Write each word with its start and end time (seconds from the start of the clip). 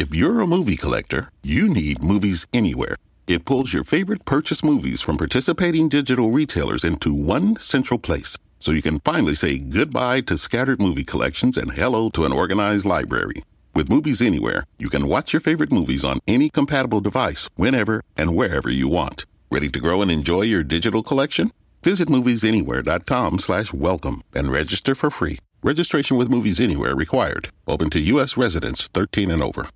If 0.00 0.14
you're 0.14 0.40
a 0.40 0.46
movie 0.46 0.78
collector, 0.78 1.30
you 1.42 1.68
need 1.68 2.02
Movies 2.02 2.46
Anywhere. 2.54 2.96
It 3.26 3.44
pulls 3.44 3.74
your 3.74 3.84
favorite 3.84 4.24
purchase 4.24 4.64
movies 4.64 5.02
from 5.02 5.18
participating 5.18 5.90
digital 5.90 6.30
retailers 6.30 6.84
into 6.84 7.12
one 7.12 7.56
central 7.56 7.98
place 7.98 8.38
so 8.58 8.72
you 8.72 8.80
can 8.80 9.00
finally 9.00 9.34
say 9.34 9.58
goodbye 9.58 10.22
to 10.22 10.38
scattered 10.38 10.80
movie 10.80 11.04
collections 11.04 11.58
and 11.58 11.72
hello 11.72 12.08
to 12.08 12.24
an 12.24 12.32
organized 12.32 12.86
library. 12.86 13.44
With 13.74 13.90
Movies 13.90 14.22
Anywhere, 14.22 14.64
you 14.78 14.88
can 14.88 15.06
watch 15.06 15.34
your 15.34 15.40
favorite 15.40 15.70
movies 15.70 16.02
on 16.02 16.18
any 16.26 16.48
compatible 16.48 17.02
device 17.02 17.50
whenever 17.56 18.02
and 18.16 18.34
wherever 18.34 18.70
you 18.70 18.88
want. 18.88 19.26
Ready 19.50 19.68
to 19.68 19.80
grow 19.80 20.00
and 20.00 20.10
enjoy 20.10 20.42
your 20.48 20.62
digital 20.62 21.02
collection? 21.02 21.52
Visit 21.84 22.08
moviesanywhere.com 22.08 23.38
slash 23.38 23.74
welcome 23.74 24.22
and 24.34 24.50
register 24.50 24.94
for 24.94 25.10
free. 25.10 25.38
Registration 25.62 26.16
with 26.16 26.30
Movies 26.30 26.58
Anywhere 26.58 26.96
required. 26.96 27.50
Open 27.68 27.90
to 27.90 28.00
U.S. 28.00 28.38
residents 28.38 28.88
13 28.94 29.30
and 29.30 29.42
over. 29.42 29.68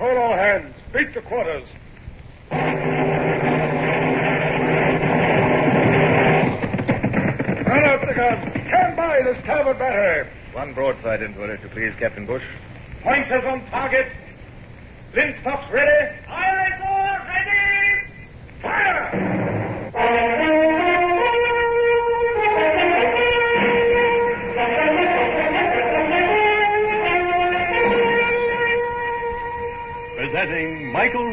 Call 0.00 0.16
all 0.16 0.32
hands. 0.32 0.74
Beat 0.94 1.12
the 1.12 1.20
quarters. 1.20 1.68
Run 7.68 7.84
out 7.84 8.00
the 8.08 8.14
guns. 8.14 8.50
Stand 8.66 8.96
by 8.96 9.20
the 9.22 9.38
starboard 9.42 9.78
battery. 9.78 10.26
One 10.54 10.72
broadside 10.72 11.20
into 11.22 11.44
it, 11.44 11.50
if 11.50 11.62
you 11.62 11.68
please, 11.68 11.92
Captain 11.98 12.24
Bush. 12.24 12.42
Pointers 13.02 13.44
on 13.44 13.62
target. 13.66 14.10
Linstocks 15.12 15.70
ready. 15.70 16.16
Aye, 16.28 16.30
aye, 16.30 16.49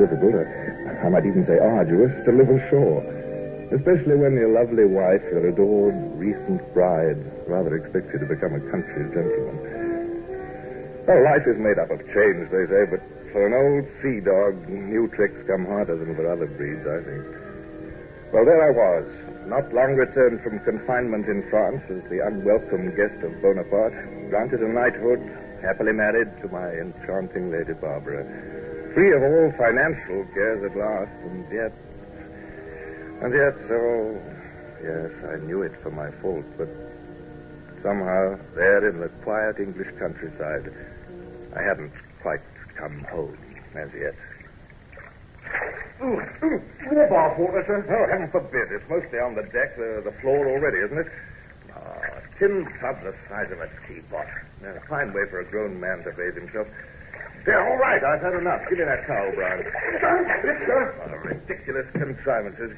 Difficult, 0.00 0.32
I 0.40 1.08
might 1.12 1.28
even 1.28 1.44
say 1.44 1.60
arduous, 1.60 2.16
to 2.24 2.32
live 2.32 2.48
ashore. 2.48 3.04
Especially 3.70 4.16
when 4.16 4.34
your 4.34 4.50
lovely 4.50 4.88
wife, 4.88 5.22
your 5.30 5.46
adored 5.46 5.94
recent 6.16 6.58
bride, 6.72 7.20
rather 7.46 7.76
expects 7.76 8.08
you 8.12 8.18
to 8.18 8.26
become 8.26 8.56
a 8.56 8.64
country 8.72 9.04
gentleman. 9.12 9.60
Well, 11.06 11.22
life 11.22 11.46
is 11.46 11.58
made 11.60 11.78
up 11.78 11.90
of 11.92 12.00
change, 12.10 12.50
they 12.50 12.66
say, 12.66 12.88
but 12.88 13.04
for 13.30 13.46
an 13.46 13.54
old 13.54 13.86
sea 14.02 14.18
dog, 14.18 14.68
new 14.68 15.06
tricks 15.14 15.38
come 15.46 15.66
harder 15.66 15.96
than 15.96 16.16
for 16.16 16.26
other 16.26 16.48
breeds, 16.48 16.82
I 16.82 16.98
think. 17.04 17.24
Well, 18.32 18.44
there 18.44 18.62
I 18.62 18.70
was, 18.70 19.06
not 19.46 19.72
long 19.74 19.94
returned 19.94 20.42
from 20.42 20.60
confinement 20.60 21.26
in 21.26 21.42
France 21.50 21.82
as 21.90 22.02
the 22.10 22.26
unwelcome 22.26 22.94
guest 22.94 23.22
of 23.22 23.42
Bonaparte, 23.42 24.30
granted 24.30 24.62
a 24.62 24.68
knighthood, 24.68 25.22
happily 25.62 25.92
married 25.92 26.30
to 26.42 26.48
my 26.48 26.70
enchanting 26.74 27.50
Lady 27.50 27.74
Barbara, 27.74 28.22
free 28.94 29.12
of 29.12 29.22
all 29.22 29.52
financial 29.58 30.24
cares 30.34 30.62
at 30.62 30.76
last, 30.76 31.12
and 31.24 31.46
yet, 31.52 31.72
and 33.22 33.34
yet, 33.34 33.54
so, 33.68 34.20
yes, 34.82 35.12
I 35.32 35.36
knew 35.46 35.62
it 35.62 35.72
for 35.82 35.90
my 35.90 36.10
fault, 36.22 36.44
but 36.58 36.68
somehow, 37.82 38.38
there 38.54 38.88
in 38.88 39.00
the 39.00 39.08
quiet 39.22 39.58
English 39.58 39.88
countryside, 39.98 40.72
I 41.56 41.62
hadn't 41.62 41.92
quite 42.22 42.40
come 42.76 43.04
home 43.10 43.38
as 43.74 43.90
yet. 43.94 44.14
Ooh, 46.02 46.20
ooh, 46.42 46.62
more 46.90 47.08
bath 47.08 47.38
water, 47.38 47.62
sir? 47.66 47.84
Oh, 47.88 48.10
heaven 48.10 48.30
forbid. 48.30 48.72
It's 48.72 48.88
mostly 48.88 49.18
on 49.18 49.34
the 49.34 49.42
deck, 49.42 49.76
the, 49.76 50.00
the 50.02 50.12
floor 50.20 50.48
already, 50.48 50.78
isn't 50.78 50.96
it? 50.96 51.06
Ah, 51.74 52.00
a 52.16 52.38
tin 52.38 52.64
tub 52.80 53.02
the 53.02 53.14
size 53.28 53.52
of 53.52 53.60
a 53.60 53.68
teapot. 53.86 54.26
A 54.64 54.80
fine 54.88 55.12
way 55.12 55.28
for 55.28 55.40
a 55.40 55.44
grown 55.44 55.78
man 55.78 56.02
to 56.04 56.12
bathe 56.12 56.36
himself. 56.36 56.66
Yeah, 57.46 57.64
all 57.64 57.78
right, 57.78 58.02
I've 58.04 58.20
had 58.20 58.34
enough. 58.34 58.60
Give 58.68 58.78
me 58.78 58.84
that 58.84 59.06
towel, 59.06 59.32
Brown. 59.32 59.64
Yes, 59.64 60.58
sir. 60.66 60.94
Oh, 61.06 61.16
ridiculous 61.24 61.88
contrivances. 61.92 62.76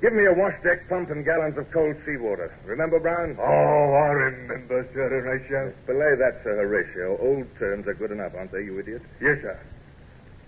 Give 0.00 0.12
me 0.12 0.26
a 0.26 0.34
wash 0.34 0.54
deck 0.64 0.88
pump 0.88 1.10
and 1.10 1.24
gallons 1.24 1.56
of 1.56 1.70
cold 1.70 1.94
seawater. 2.04 2.52
Remember, 2.64 2.98
Brown? 2.98 3.36
Oh, 3.38 3.94
I 3.94 4.10
remember, 4.10 4.82
Sir 4.92 5.08
Horatio. 5.08 5.72
Belay 5.86 6.16
that, 6.18 6.42
Sir 6.42 6.56
Horatio. 6.56 7.16
Old 7.22 7.46
terms 7.58 7.86
are 7.86 7.94
good 7.94 8.10
enough, 8.10 8.34
aren't 8.34 8.50
they, 8.50 8.64
you 8.64 8.80
idiot? 8.80 9.02
Yes, 9.20 9.38
sir. 9.42 9.60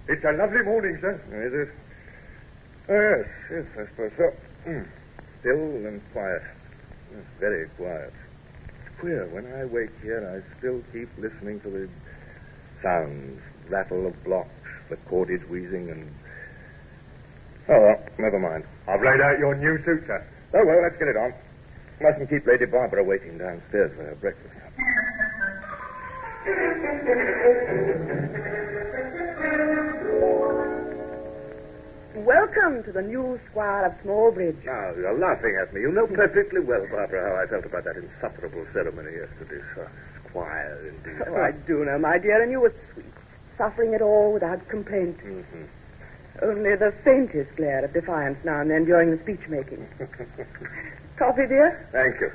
It's 0.08 0.24
a 0.24 0.32
lovely 0.32 0.62
morning, 0.64 0.98
sir. 1.00 1.14
Is 1.30 1.54
it? 1.54 1.70
Oh, 2.90 3.00
yes, 3.00 3.26
yes, 3.50 3.66
I 3.78 3.88
suppose 3.90 4.12
so. 4.18 4.68
Mm. 4.68 4.88
Still 5.40 5.86
and 5.86 6.02
quiet. 6.12 6.42
Yes, 7.14 7.24
very 7.38 7.68
quiet. 7.78 8.12
It's 8.86 8.98
queer. 8.98 9.28
When 9.28 9.46
I 9.54 9.64
wake 9.66 9.94
here, 10.02 10.20
I 10.26 10.42
still 10.58 10.82
keep 10.92 11.08
listening 11.16 11.60
to 11.60 11.70
the 11.70 11.88
sounds, 12.84 13.40
rattle 13.68 14.06
of 14.06 14.24
blocks, 14.24 14.48
the 14.90 14.96
cordage 15.08 15.42
wheezing, 15.48 15.90
and. 15.90 16.14
Oh, 17.68 17.80
well, 17.80 18.06
never 18.18 18.38
mind. 18.38 18.64
I've 18.86 19.02
laid 19.02 19.22
out 19.22 19.38
your 19.38 19.56
new 19.56 19.82
suit, 19.82 20.04
sir. 20.06 20.24
Oh, 20.52 20.64
well, 20.64 20.82
let's 20.82 20.98
get 20.98 21.08
it 21.08 21.16
on. 21.16 21.32
Mustn't 22.00 22.28
keep 22.28 22.46
Lady 22.46 22.66
Barbara 22.66 23.02
waiting 23.02 23.38
downstairs 23.38 23.92
for 23.96 24.04
her 24.04 24.14
breakfast. 24.20 24.54
Welcome 32.16 32.82
to 32.84 32.92
the 32.92 33.02
new 33.02 33.40
Squire 33.50 33.86
of 33.86 33.92
Smallbridge. 34.04 34.64
Now, 34.64 34.72
ah, 34.72 34.96
you're 34.96 35.18
laughing 35.18 35.56
at 35.60 35.72
me. 35.72 35.80
You 35.80 35.92
know 35.92 36.06
perfectly 36.06 36.60
well, 36.60 36.86
Barbara, 36.90 37.30
how 37.30 37.42
I 37.42 37.46
felt 37.46 37.64
about 37.64 37.84
that 37.84 37.96
insufferable 37.96 38.66
ceremony 38.72 39.12
yesterday. 39.16 39.64
So, 39.74 39.88
indeed. 40.34 41.22
Oh, 41.28 41.36
I 41.36 41.52
do 41.52 41.84
know, 41.84 41.98
my 41.98 42.18
dear, 42.18 42.42
and 42.42 42.50
you 42.50 42.60
were 42.60 42.74
sweet, 42.92 43.06
suffering 43.56 43.92
it 43.94 44.02
all 44.02 44.32
without 44.32 44.66
complaint. 44.68 45.18
Mhm. 45.18 45.66
Only 46.42 46.74
the 46.74 46.92
faintest 47.04 47.54
glare 47.56 47.84
of 47.84 47.92
defiance 47.92 48.44
now 48.44 48.60
and 48.60 48.70
then 48.70 48.84
during 48.84 49.10
the 49.10 49.18
speech 49.18 49.48
making. 49.48 49.86
Coffee, 51.16 51.46
dear? 51.46 51.88
Thank 51.92 52.20
you. 52.20 52.30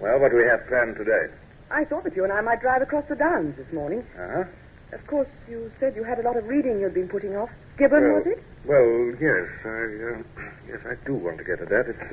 Well, 0.00 0.18
what 0.18 0.32
do 0.32 0.36
we 0.36 0.44
have 0.44 0.66
planned 0.66 0.96
today? 0.96 1.28
I 1.70 1.84
thought 1.84 2.04
that 2.04 2.16
you 2.16 2.24
and 2.24 2.32
I 2.32 2.40
might 2.40 2.60
drive 2.60 2.82
across 2.82 3.04
the 3.08 3.14
downs 3.14 3.56
this 3.56 3.72
morning. 3.72 4.04
Uh-huh. 4.18 4.44
Of 4.92 5.06
course, 5.06 5.28
you 5.48 5.70
said 5.78 5.94
you 5.96 6.02
had 6.04 6.18
a 6.18 6.22
lot 6.22 6.36
of 6.36 6.46
reading 6.46 6.80
you'd 6.80 6.94
been 6.94 7.08
putting 7.08 7.36
off. 7.36 7.50
Gibbon, 7.76 8.02
Well- 8.02 8.14
was 8.14 8.26
it? 8.26 8.42
Well, 8.64 9.14
yes, 9.20 9.48
I, 9.64 9.68
uh, 9.68 10.22
yes, 10.68 10.80
I 10.84 10.94
do 11.06 11.14
want 11.14 11.38
to 11.38 11.44
get 11.44 11.60
at 11.60 11.68
that. 11.68 11.86
It's, 11.88 12.12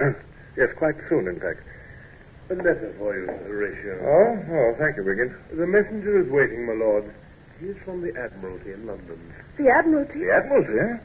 um, 0.00 0.16
yes, 0.56 0.70
quite 0.76 0.96
soon, 1.10 1.28
in 1.28 1.38
fact. 1.38 1.60
A 2.50 2.54
letter 2.54 2.92
for 2.98 3.16
you, 3.16 3.26
Horatio. 3.46 3.94
Oh, 4.02 4.34
oh, 4.56 4.74
thank 4.76 4.96
you, 4.96 5.04
Wigan. 5.04 5.36
The 5.52 5.66
messenger 5.68 6.20
is 6.20 6.28
waiting, 6.28 6.66
my 6.66 6.72
lord. 6.72 7.14
He 7.60 7.66
is 7.66 7.76
from 7.84 8.02
the 8.02 8.12
Admiralty 8.18 8.72
in 8.72 8.86
London. 8.86 9.20
The 9.56 9.68
Admiralty? 9.68 10.18
The 10.18 10.34
Admiralty, 10.34 10.72
eh? 10.80 10.98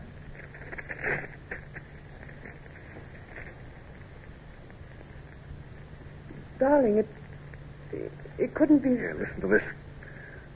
Darling, 6.58 6.98
it, 6.98 7.08
it, 7.92 8.12
it 8.40 8.54
couldn't 8.56 8.80
be. 8.80 8.90
Here, 8.90 9.16
listen 9.20 9.40
to 9.42 9.48
this. 9.48 9.64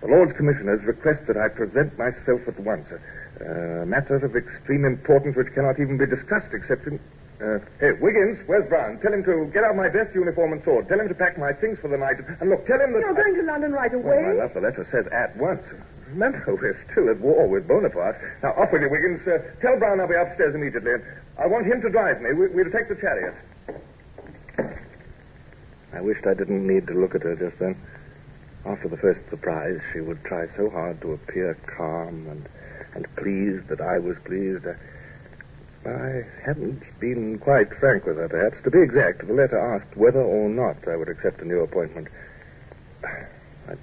The 0.01 0.07
Lords 0.07 0.33
Commissioners 0.33 0.81
request 0.85 1.27
that 1.27 1.37
I 1.37 1.49
present 1.49 1.95
myself 1.99 2.41
at 2.47 2.59
once. 2.61 2.87
A, 2.89 3.81
a 3.83 3.85
matter 3.85 4.15
of 4.15 4.35
extreme 4.35 4.85
importance 4.85 5.35
which 5.35 5.53
cannot 5.53 5.79
even 5.79 5.99
be 5.99 6.07
discussed 6.07 6.49
except 6.53 6.87
in. 6.87 6.99
Uh, 7.39 7.57
hey, 7.79 7.93
Wiggins, 8.01 8.37
where's 8.47 8.67
Brown? 8.67 8.99
Tell 8.99 9.13
him 9.13 9.23
to 9.23 9.49
get 9.53 9.63
out 9.63 9.73
my 9.75 9.87
best 9.87 10.13
uniform 10.13 10.51
and 10.51 10.61
sword. 10.63 10.89
Tell 10.89 10.99
him 10.99 11.07
to 11.07 11.15
pack 11.15 11.37
my 11.37 11.53
things 11.53 11.79
for 11.79 11.87
the 11.87 11.97
night. 11.97 12.17
And 12.41 12.49
look, 12.49 12.65
tell 12.67 12.79
him 12.81 12.91
that. 12.91 12.99
You're 12.99 13.13
going 13.13 13.35
to 13.35 13.43
London 13.43 13.71
right 13.71 13.91
Well, 13.93 14.01
away? 14.03 14.21
my 14.35 14.43
love, 14.43 14.53
the 14.53 14.59
letter 14.59 14.85
says 14.91 15.07
at 15.13 15.37
once. 15.37 15.63
Remember, 16.09 16.43
we're 16.61 16.75
still 16.91 17.09
at 17.09 17.19
war 17.21 17.47
with 17.47 17.65
Bonaparte. 17.65 18.17
Now, 18.43 18.51
off 18.59 18.73
with 18.73 18.81
you, 18.81 18.89
Wiggins. 18.89 19.21
Uh, 19.25 19.39
tell 19.61 19.79
Brown 19.79 20.01
I'll 20.01 20.07
be 20.07 20.15
upstairs 20.15 20.53
immediately. 20.53 20.95
I 21.37 21.47
want 21.47 21.65
him 21.65 21.79
to 21.81 21.89
drive 21.89 22.19
me. 22.21 22.33
We, 22.33 22.47
we'll 22.49 22.71
take 22.71 22.89
the 22.89 22.95
chariot. 22.99 23.35
I 25.93 26.01
wished 26.01 26.27
I 26.27 26.33
didn't 26.33 26.67
need 26.67 26.87
to 26.87 26.93
look 26.93 27.15
at 27.15 27.23
her 27.23 27.35
just 27.37 27.57
then. 27.59 27.79
After 28.65 28.89
the 28.89 28.97
first 28.97 29.21
surprise, 29.29 29.79
she 29.93 30.01
would 30.01 30.23
try 30.25 30.45
so 30.57 30.69
hard 30.69 30.99
to 31.01 31.13
appear 31.13 31.55
calm 31.77 32.27
and, 32.29 32.49
and 32.95 33.07
pleased 33.15 33.69
that 33.69 33.79
I 33.79 33.97
was 33.97 34.17
pleased. 34.25 34.67
I, 34.67 34.75
I 35.89 36.23
hadn't 36.45 36.83
been 36.99 37.39
quite 37.39 37.73
frank 37.79 38.05
with 38.05 38.17
her, 38.17 38.29
perhaps. 38.29 38.61
To 38.63 38.71
be 38.71 38.81
exact, 38.81 39.25
the 39.25 39.33
letter 39.33 39.57
asked 39.57 39.97
whether 39.97 40.21
or 40.21 40.47
not 40.49 40.87
I 40.87 40.95
would 40.95 41.09
accept 41.09 41.41
a 41.41 41.45
new 41.45 41.61
appointment. 41.61 42.07
I, 43.03 43.73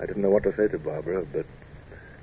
I 0.00 0.06
didn't 0.06 0.22
know 0.22 0.30
what 0.30 0.42
to 0.44 0.52
say 0.54 0.68
to 0.68 0.78
Barbara, 0.78 1.24
but. 1.32 1.46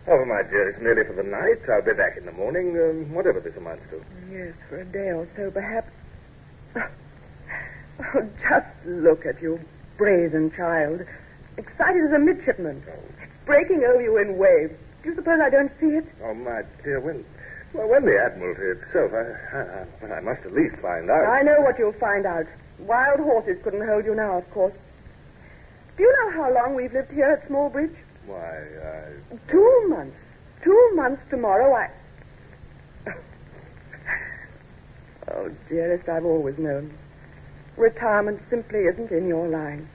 Oh, 0.08 0.26
my 0.26 0.44
dear, 0.44 0.68
it's 0.70 0.80
merely 0.80 1.04
for 1.04 1.14
the 1.14 1.24
night. 1.24 1.70
I'll 1.70 1.82
be 1.82 1.94
back 1.94 2.18
in 2.18 2.26
the 2.26 2.32
morning, 2.32 2.78
um, 2.78 3.14
whatever 3.14 3.40
this 3.40 3.56
amounts 3.56 3.86
to. 3.90 4.04
Yes, 4.32 4.56
for 4.68 4.82
a 4.82 4.86
day 4.86 5.12
or 5.12 5.28
so, 5.36 5.52
perhaps. 5.52 5.92
Oh, 8.00 8.28
just 8.40 8.68
look 8.86 9.26
at 9.26 9.42
you, 9.42 9.60
brazen 9.98 10.52
child. 10.52 11.02
Excited 11.58 12.04
as 12.04 12.12
a 12.12 12.20
midshipman. 12.20 12.84
It's 13.22 13.38
breaking 13.46 13.84
over 13.84 14.02
you 14.02 14.18
in 14.18 14.38
waves. 14.38 14.74
Do 15.04 15.10
you 15.10 15.16
suppose 15.16 15.40
I 15.40 15.50
don't 15.50 15.72
see 15.80 15.88
it? 15.88 16.06
Oh, 16.24 16.34
my 16.34 16.64
dear, 16.84 17.00
when. 17.00 17.24
Well, 17.74 17.88
when 17.88 18.06
the 18.06 18.20
Admiralty 18.22 18.82
itself, 18.82 19.12
I, 19.14 20.06
I, 20.06 20.18
I 20.18 20.20
must 20.20 20.42
at 20.46 20.54
least 20.54 20.76
find 20.82 21.10
out. 21.10 21.26
I 21.26 21.42
know 21.42 21.62
what 21.62 21.80
you'll 21.80 21.94
find 21.94 22.26
out. 22.26 22.46
Wild 22.80 23.20
horses 23.20 23.60
couldn't 23.64 23.88
hold 23.88 24.06
you 24.06 24.14
now, 24.14 24.38
of 24.38 24.50
course. 24.52 24.74
Do 25.96 26.04
you 26.04 26.14
know 26.20 26.32
how 26.32 26.54
long 26.54 26.76
we've 26.76 26.92
lived 26.92 27.12
here 27.12 27.32
at 27.32 27.48
Smallbridge? 27.48 27.96
Why, 28.26 28.58
I. 28.84 29.04
Two 29.50 29.86
months. 29.88 30.20
Two 30.64 30.92
months 30.96 31.24
tomorrow, 31.30 31.74
I. 31.74 31.90
Oh, 35.34 35.50
dearest, 35.70 36.10
I've 36.10 36.26
always 36.26 36.58
known. 36.58 36.94
Retirement 37.78 38.42
simply 38.50 38.80
isn't 38.80 39.12
in 39.12 39.28
your 39.28 39.48
line. 39.48 39.88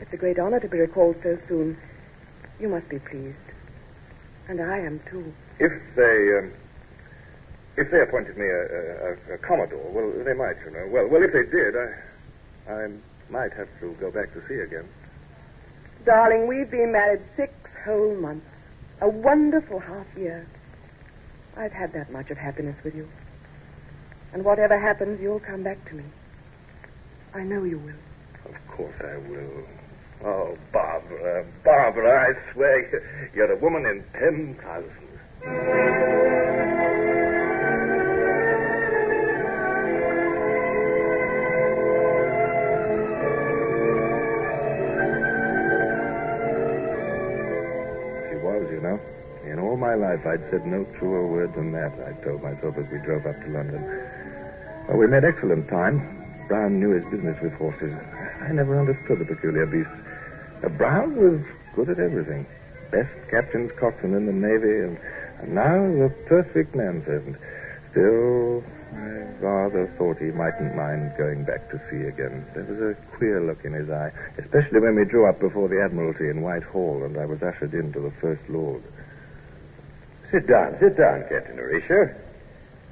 It's 0.00 0.12
a 0.12 0.18
great 0.18 0.38
honor 0.38 0.60
to 0.60 0.68
be 0.68 0.78
recalled 0.78 1.16
so 1.22 1.38
soon. 1.48 1.78
You 2.60 2.68
must 2.68 2.90
be 2.90 2.98
pleased. 2.98 3.54
And 4.48 4.60
I 4.60 4.78
am, 4.78 5.00
too. 5.10 5.32
If 5.58 5.72
they. 5.96 6.38
Um, 6.38 6.52
if 7.76 7.90
they 7.90 8.00
appointed 8.00 8.36
me 8.38 8.46
a, 8.46 8.62
a, 8.62 9.34
a 9.34 9.38
commodore, 9.38 9.90
well, 9.90 10.24
they 10.24 10.32
might, 10.32 10.56
you 10.64 10.70
know. 10.70 10.88
Well, 10.90 11.08
well, 11.08 11.22
if 11.22 11.32
they 11.32 11.44
did, 11.44 11.76
I, 11.76 12.72
I 12.72 12.88
might 13.28 13.52
have 13.52 13.68
to 13.80 13.94
go 14.00 14.10
back 14.10 14.32
to 14.32 14.40
sea 14.46 14.60
again. 14.60 14.88
Darling, 16.04 16.46
we've 16.46 16.70
been 16.70 16.92
married 16.92 17.20
six 17.36 17.52
whole 17.84 18.14
months. 18.14 18.48
A 19.02 19.08
wonderful 19.08 19.78
half 19.78 20.06
year. 20.16 20.46
I've 21.56 21.72
had 21.72 21.92
that 21.92 22.10
much 22.10 22.30
of 22.30 22.38
happiness 22.38 22.76
with 22.82 22.94
you. 22.94 23.08
And 24.32 24.44
whatever 24.44 24.78
happens, 24.78 25.20
you'll 25.20 25.40
come 25.40 25.62
back 25.62 25.84
to 25.90 25.94
me. 25.94 26.04
I 27.34 27.42
know 27.42 27.64
you 27.64 27.78
will. 27.78 28.50
Of 28.54 28.66
course 28.68 28.96
I 29.02 29.18
will. 29.28 29.66
Oh, 30.24 30.56
Barbara, 30.72 31.44
Barbara, 31.62 32.30
I 32.30 32.52
swear 32.52 33.30
you're 33.34 33.52
a 33.52 33.58
woman 33.58 33.84
in 33.84 34.02
ten 34.18 34.58
thousand. 34.62 35.05
She 35.46 35.52
was, 48.42 48.66
you 48.72 48.80
know. 48.82 48.98
In 49.44 49.60
all 49.60 49.76
my 49.76 49.94
life, 49.94 50.26
I'd 50.26 50.44
said 50.50 50.66
no 50.66 50.82
truer 50.98 51.24
word 51.28 51.54
than 51.54 51.70
that, 51.70 51.92
I 52.04 52.12
told 52.24 52.42
myself 52.42 52.76
as 52.76 52.86
we 52.90 52.98
drove 52.98 53.24
up 53.26 53.40
to 53.42 53.48
London. 53.48 53.84
Well, 54.88 54.96
we 54.96 55.06
made 55.06 55.22
excellent 55.22 55.68
time. 55.68 56.24
Brown 56.48 56.80
knew 56.80 56.90
his 56.90 57.04
business 57.04 57.40
with 57.40 57.52
horses. 57.52 57.92
I 58.42 58.50
never 58.50 58.80
understood 58.80 59.20
the 59.20 59.24
peculiar 59.24 59.66
beasts. 59.66 59.92
Uh, 60.64 60.70
Brown 60.70 61.14
was 61.14 61.40
good 61.76 61.88
at 61.88 62.00
everything. 62.00 62.46
Best 62.90 63.14
captain's 63.30 63.70
coxswain 63.78 64.14
in 64.14 64.26
the 64.26 64.32
Navy, 64.32 64.80
and, 64.80 64.98
and 65.40 65.54
now 65.54 65.76
the 65.78 66.10
perfect 66.26 66.74
manservant. 66.74 67.36
Still, 67.90 68.62
I 68.94 68.98
rather 69.40 69.86
thought 69.98 70.18
he 70.18 70.26
mightn't 70.30 70.74
mind 70.76 71.12
going 71.16 71.44
back 71.44 71.70
to 71.70 71.78
sea 71.90 72.02
again. 72.08 72.44
There 72.54 72.64
was 72.64 72.80
a 72.80 72.94
queer 73.16 73.40
look 73.40 73.64
in 73.64 73.72
his 73.72 73.88
eye, 73.90 74.12
especially 74.38 74.80
when 74.80 74.94
we 74.96 75.04
drew 75.04 75.26
up 75.26 75.40
before 75.40 75.68
the 75.68 75.82
Admiralty 75.82 76.28
in 76.28 76.42
Whitehall, 76.42 77.04
and 77.04 77.16
I 77.18 77.24
was 77.26 77.42
ushered 77.42 77.74
in 77.74 77.92
to 77.92 78.00
the 78.00 78.12
First 78.20 78.42
Lord. 78.48 78.82
Sit 80.30 80.46
down, 80.46 80.76
sit 80.78 80.96
down, 80.96 81.22
Captain 81.28 81.56
Horatio. 81.56 82.14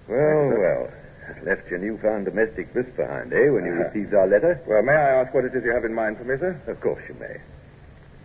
Well, 0.09 0.59
well. 0.59 0.89
Left 1.43 1.69
your 1.71 1.79
newfound 1.79 2.27
domestic 2.27 2.73
bliss 2.75 2.87
behind, 2.97 3.33
eh, 3.33 3.49
when 3.49 3.65
you 3.65 3.73
Uh-huh. 3.73 3.85
received 3.85 4.13
our 4.15 4.27
letter? 4.27 4.61
Well, 4.67 4.83
may 4.83 4.93
I 4.93 5.21
ask 5.23 5.33
what 5.33 5.45
it 5.47 5.55
is 5.55 5.65
you 5.65 5.73
have 5.73 5.85
in 5.85 5.95
mind 5.95 6.19
for 6.19 6.25
me, 6.25 6.37
sir? 6.37 6.55
Of 6.67 6.81
course 6.81 7.03
you 7.09 7.15
may. 7.19 7.39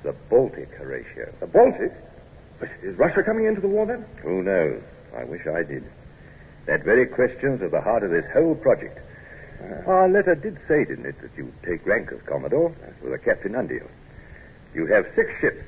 The 0.03 0.13
Baltic, 0.29 0.69
Horatio. 0.75 1.29
The 1.39 1.47
Baltic? 1.47 1.93
But 2.59 2.69
is 2.83 2.95
Russia 2.95 3.23
coming 3.23 3.45
into 3.45 3.61
the 3.61 3.67
war 3.67 3.85
then? 3.85 4.05
Who 4.21 4.43
knows? 4.43 4.81
I 5.15 5.23
wish 5.23 5.47
I 5.47 5.63
did. 5.63 5.83
That 6.65 6.83
very 6.83 7.05
question's 7.05 7.61
at 7.61 7.71
the 7.71 7.81
heart 7.81 8.03
of 8.03 8.11
this 8.11 8.25
whole 8.33 8.55
project. 8.55 8.99
Uh-huh. 9.61 9.91
Our 9.91 10.09
letter 10.09 10.35
did 10.35 10.57
say, 10.67 10.85
didn't 10.85 11.05
it, 11.05 11.21
that 11.21 11.31
you'd 11.35 11.53
take 11.63 11.85
rank 11.85 12.11
as 12.11 12.21
Commodore, 12.27 12.75
with 13.01 13.13
a 13.13 13.17
captain 13.17 13.55
under 13.55 13.73
you. 13.73 13.89
You 14.73 14.85
have 14.87 15.05
six 15.15 15.31
ships. 15.39 15.63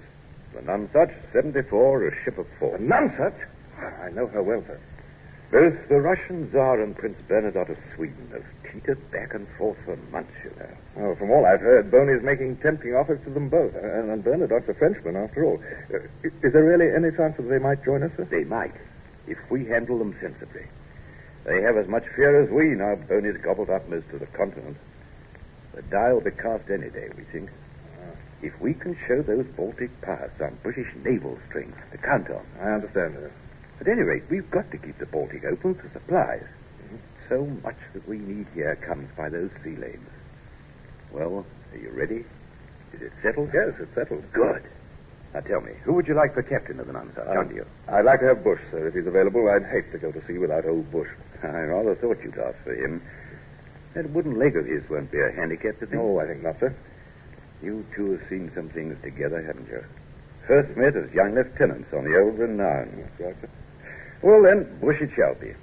The 0.54 0.62
Nonsuch, 0.62 1.14
74, 1.32 2.08
a 2.08 2.24
ship 2.24 2.38
of 2.38 2.48
four. 2.60 2.78
Nonsuch? 2.78 3.36
I 3.80 4.10
know 4.12 4.28
her 4.28 4.44
well, 4.44 4.64
sir. 4.68 4.80
Both 5.52 5.90
the 5.90 6.00
Russian 6.00 6.50
Tsar 6.50 6.82
and 6.82 6.96
Prince 6.96 7.20
Bernadotte 7.28 7.72
of 7.72 7.78
Sweden 7.96 8.30
have 8.32 8.44
teetered 8.72 9.12
back 9.12 9.34
and 9.34 9.48
forth 9.58 9.78
for 9.86 9.96
months, 10.12 10.34
you 10.44 10.52
know. 10.58 10.70
Oh, 10.98 11.16
from 11.16 11.32
all 11.32 11.46
I've 11.46 11.62
heard, 11.62 11.92
Boney's 11.92 12.24
making 12.24 12.58
tempting 12.58 12.96
offers 12.96 13.24
to 13.26 13.30
them 13.30 13.50
both. 13.50 13.76
And, 13.76 14.10
and 14.10 14.24
Bernadotte's 14.24 14.70
a 14.70 14.74
Frenchman, 14.74 15.16
after 15.16 15.44
all. 15.44 15.62
Uh, 15.94 16.00
is 16.44 16.54
there 16.54 16.64
really 16.64 16.94
any 16.94 17.16
chance 17.16 17.38
that 17.38 17.50
they 17.50 17.60
might 17.60 17.84
join 17.84 18.04
us, 18.04 18.12
sir? 18.16 18.26
They 18.26 18.44
might, 18.44 18.74
if 19.28 19.38
we 19.50 19.66
handle 19.66 20.00
them 20.00 20.16
sensibly. 20.20 20.66
They 21.46 21.62
have 21.62 21.78
as 21.78 21.88
much 21.88 22.06
fear 22.16 22.42
as 22.42 22.50
we 22.50 22.76
now 22.76 22.96
Boney's 22.96 23.38
gobbled 23.38 23.70
up 23.70 23.88
most 23.90 24.10
of 24.14 24.20
the 24.20 24.28
continent. 24.28 24.78
The 25.74 25.82
die 25.84 26.14
will 26.14 26.22
be 26.22 26.32
cast 26.32 26.70
any 26.70 26.90
day, 26.90 27.10
we 27.18 27.24
think. 27.32 27.50
If 28.42 28.60
we 28.60 28.74
can 28.74 28.98
show 29.08 29.22
those 29.22 29.46
Baltic 29.56 30.02
powers 30.02 30.32
some 30.38 30.58
British 30.64 30.88
naval 31.04 31.38
strength 31.48 31.78
to 31.92 31.98
count 31.98 32.30
on. 32.32 32.44
I 32.60 32.72
understand, 32.72 33.14
sir. 33.14 33.32
At 33.80 33.88
any 33.88 34.02
rate, 34.02 34.24
we've 34.30 34.50
got 34.50 34.72
to 34.72 34.78
keep 34.78 34.98
the 34.98 35.06
Baltic 35.06 35.46
open 35.46 35.76
for 35.76 35.88
supplies. 35.90 36.48
So 37.32 37.46
much 37.64 37.78
that 37.94 38.06
we 38.10 38.18
need 38.18 38.46
here 38.54 38.76
comes 38.76 39.08
by 39.16 39.30
those 39.30 39.52
sea 39.64 39.78
lanes. 39.78 40.10
Well, 41.14 41.46
are 41.72 41.78
you 41.78 41.90
ready? 41.92 42.26
Is 42.92 43.02
it 43.02 43.14
settled? 43.22 43.52
Yes, 43.54 43.76
it's 43.80 43.96
settled. 43.96 44.26
Good. 44.34 44.64
Now 45.34 45.40
tell 45.40 45.62
me, 45.62 45.72
who 45.86 45.94
would 45.94 46.10
you 46.10 46.14
like 46.14 46.34
for 46.34 46.44
captain 46.44 46.78
of 46.82 46.88
the 46.88 46.94
Nonsuch, 46.94 47.26
Uh, 47.26 47.40
under 47.40 47.54
you? 47.56 47.66
I'd 47.88 48.04
like 48.04 48.20
to 48.20 48.26
have 48.26 48.44
Bush, 48.44 48.60
sir, 48.70 48.86
if 48.86 48.96
he's 48.96 49.08
available. 49.08 49.48
I'd 49.50 49.64
hate 49.64 49.94
to 49.94 49.98
go 49.98 50.12
to 50.12 50.22
sea 50.26 50.40
without 50.40 50.66
old 50.66 50.92
Bush. 50.92 51.08
I 51.44 51.62
rather 51.62 51.96
thought 51.96 52.22
you'd 52.22 52.38
ask 52.38 52.58
for 52.66 52.74
him. 52.76 53.02
That 53.94 54.10
wooden 54.10 54.38
leg 54.38 54.58
of 54.58 54.66
his 54.66 54.90
won't 54.90 55.10
be 55.10 55.22
a 55.22 55.32
handicap 55.32 55.80
to 55.80 55.96
No, 55.96 56.20
I 56.20 56.28
think 56.28 56.44
not, 56.44 56.60
sir. 56.60 56.76
You 57.64 57.86
two 57.96 58.12
have 58.12 58.28
seen 58.28 58.52
some 58.54 58.68
things 58.68 59.02
together, 59.02 59.42
haven't 59.42 59.70
you? 59.70 59.86
First 60.48 60.76
met 60.76 60.98
as 60.98 61.10
young 61.14 61.34
lieutenants 61.34 61.94
on 61.94 62.04
the 62.04 62.20
old 62.20 62.38
Renown. 62.38 62.92
That's 62.98 63.22
right, 63.22 63.36
sir. 63.40 63.50
Well, 64.22 64.42
then, 64.44 64.80
Bush 64.82 65.00
it 65.00 65.12
shall 65.16 65.36
be. 65.36 65.54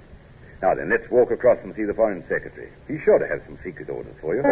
Now 0.61 0.75
then, 0.75 0.89
let's 0.89 1.09
walk 1.09 1.31
across 1.31 1.59
and 1.63 1.73
see 1.73 1.85
the 1.85 1.93
Foreign 1.93 2.21
Secretary. 2.23 2.69
He's 2.87 3.01
sure 3.01 3.17
to 3.17 3.27
have 3.27 3.41
some 3.45 3.57
secret 3.63 3.89
orders 3.89 4.15
for 4.19 4.35
you. 4.35 4.43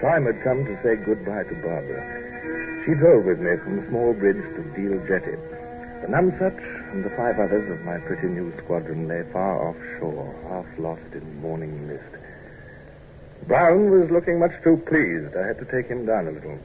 Time 0.00 0.26
had 0.26 0.42
come 0.44 0.64
to 0.64 0.80
say 0.82 0.96
goodbye 0.96 1.44
to 1.44 1.54
Barbara. 1.56 2.84
She 2.84 2.94
drove 2.94 3.24
with 3.24 3.40
me 3.40 3.56
from 3.56 3.80
Smallbridge 3.88 4.42
to 4.54 4.62
Deal 4.76 5.00
Jetty. 5.08 5.36
The 6.02 6.08
Nonsuch 6.08 6.92
and 6.92 7.02
the 7.02 7.10
five 7.16 7.40
others 7.40 7.68
of 7.70 7.80
my 7.80 7.98
pretty 7.98 8.28
new 8.28 8.52
squadron 8.58 9.08
lay 9.08 9.22
far 9.32 9.70
offshore, 9.70 10.34
half 10.50 10.66
lost 10.78 11.14
in 11.14 11.40
morning 11.40 11.88
mist. 11.88 12.10
Brown 13.48 13.90
was 13.90 14.10
looking 14.10 14.38
much 14.38 14.52
too 14.62 14.76
pleased. 14.86 15.34
I 15.34 15.46
had 15.46 15.58
to 15.58 15.64
take 15.64 15.88
him 15.88 16.04
down 16.06 16.28
a 16.28 16.32
little. 16.32 16.58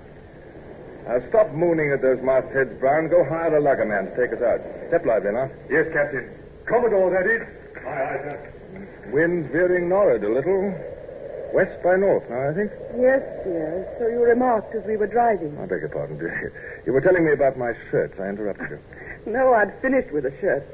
Now, 1.08 1.20
stop 1.28 1.52
mooning 1.52 1.92
at 1.92 2.02
those 2.02 2.20
mastheads, 2.22 2.80
Brown. 2.80 3.10
Go 3.10 3.24
hire 3.24 3.56
a 3.58 3.62
luggerman 3.62 4.10
to 4.10 4.16
take 4.16 4.34
us 4.36 4.42
out. 4.44 4.62
Step 4.88 5.06
lively 5.06 5.32
now. 5.32 5.50
Yes, 5.70 5.88
Captain. 5.92 6.30
Commodore, 6.66 7.10
that 7.10 7.26
is. 7.26 7.42
Aye, 7.86 7.90
aye, 7.90 8.22
sir. 8.30 9.10
Wind's 9.12 9.48
veering 9.48 9.90
northward 9.90 10.24
a 10.24 10.30
little. 10.30 10.74
West 11.52 11.82
by 11.84 11.96
north 11.96 12.30
now, 12.30 12.50
I 12.50 12.54
think. 12.54 12.70
Yes, 13.00 13.26
dear. 13.44 13.90
So 13.98 14.08
you 14.08 14.22
remarked 14.22 14.76
as 14.76 14.86
we 14.86 14.98
were 14.98 15.08
driving. 15.08 15.58
I 15.58 15.66
beg 15.66 15.82
your 15.82 15.90
pardon, 15.90 16.20
dear. 16.20 16.54
You 16.86 16.94
were 16.94 17.02
telling 17.02 17.26
me 17.26 17.32
about 17.32 17.58
my 17.58 17.74
shirts. 17.90 18.20
I 18.20 18.30
interrupted 18.30 18.70
you. 18.70 18.80
No, 19.26 19.54
I'd 19.54 19.74
finished 19.82 20.12
with 20.14 20.24
the 20.24 20.32
shirts. 20.40 20.72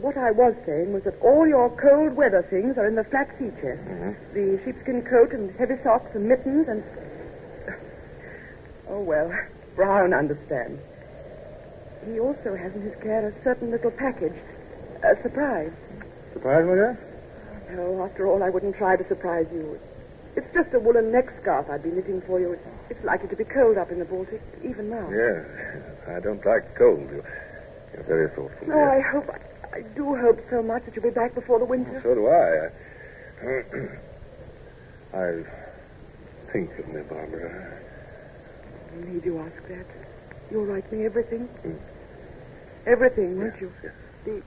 What 0.00 0.16
I 0.16 0.30
was 0.30 0.54
saying 0.64 0.92
was 0.92 1.04
that 1.04 1.14
all 1.20 1.46
your 1.46 1.70
cold 1.76 2.16
weather 2.16 2.42
things 2.50 2.76
are 2.76 2.86
in 2.86 2.96
the 2.96 3.04
flat 3.04 3.28
sea 3.38 3.50
chest. 3.60 3.84
Mm-hmm. 3.84 4.34
The 4.34 4.62
sheepskin 4.64 5.02
coat 5.02 5.32
and 5.32 5.54
heavy 5.56 5.76
socks 5.82 6.12
and 6.14 6.26
mittens 6.28 6.68
and. 6.68 6.82
Oh, 8.88 9.00
well, 9.00 9.32
Brown 9.74 10.12
understands. 10.14 10.82
He 12.06 12.20
also 12.20 12.54
has 12.54 12.74
in 12.74 12.82
his 12.82 12.94
care 13.02 13.26
a 13.26 13.42
certain 13.42 13.70
little 13.70 13.90
package. 13.90 14.36
A 15.02 15.16
surprise. 15.22 15.72
Surprise, 16.32 16.64
my 16.66 16.74
dear? 16.74 16.98
No, 17.70 18.02
after 18.04 18.26
all, 18.28 18.42
I 18.42 18.50
wouldn't 18.50 18.76
try 18.76 18.96
to 18.96 19.04
surprise 19.04 19.46
you. 19.52 19.78
It's 20.36 20.46
just 20.54 20.72
a 20.74 20.78
woolen 20.78 21.10
neck 21.10 21.30
scarf 21.40 21.66
I'd 21.70 21.82
be 21.82 21.90
knitting 21.90 22.20
for 22.22 22.38
you. 22.38 22.58
It's 22.90 23.02
likely 23.02 23.28
to 23.28 23.36
be 23.36 23.44
cold 23.44 23.76
up 23.78 23.90
in 23.90 23.98
the 23.98 24.04
Baltic, 24.04 24.40
even 24.62 24.88
now. 24.90 25.08
Yes. 25.10 25.44
I 26.06 26.20
don't 26.20 26.44
like 26.46 26.74
cold. 26.76 27.10
You- 27.10 27.24
You're 27.94 28.02
very 28.04 28.28
thoughtful. 28.28 28.68
Oh, 28.68 28.72
dear. 28.74 28.90
I 28.90 29.00
hope, 29.00 29.30
I 29.72 29.80
do 29.96 30.14
hope 30.14 30.38
so 30.48 30.62
much 30.62 30.84
that 30.84 30.94
you'll 30.94 31.02
be 31.04 31.10
back 31.10 31.34
before 31.34 31.58
the 31.58 31.64
winter. 31.64 31.98
So 32.02 32.14
do 32.14 32.28
I. 32.28 32.70
I, 35.16 35.18
I 35.18 35.42
think 36.52 36.70
of 36.78 36.88
me, 36.88 37.00
Barbara. 37.08 37.80
Need 39.04 39.24
you 39.24 39.38
ask 39.38 39.62
that? 39.68 39.86
You'll 40.50 40.64
write 40.64 40.90
me 40.92 41.04
everything? 41.04 41.48
Everything, 42.86 43.38
won't 43.38 43.60
you? 43.60 43.72
Yes. 43.82 43.92
The 44.24 44.42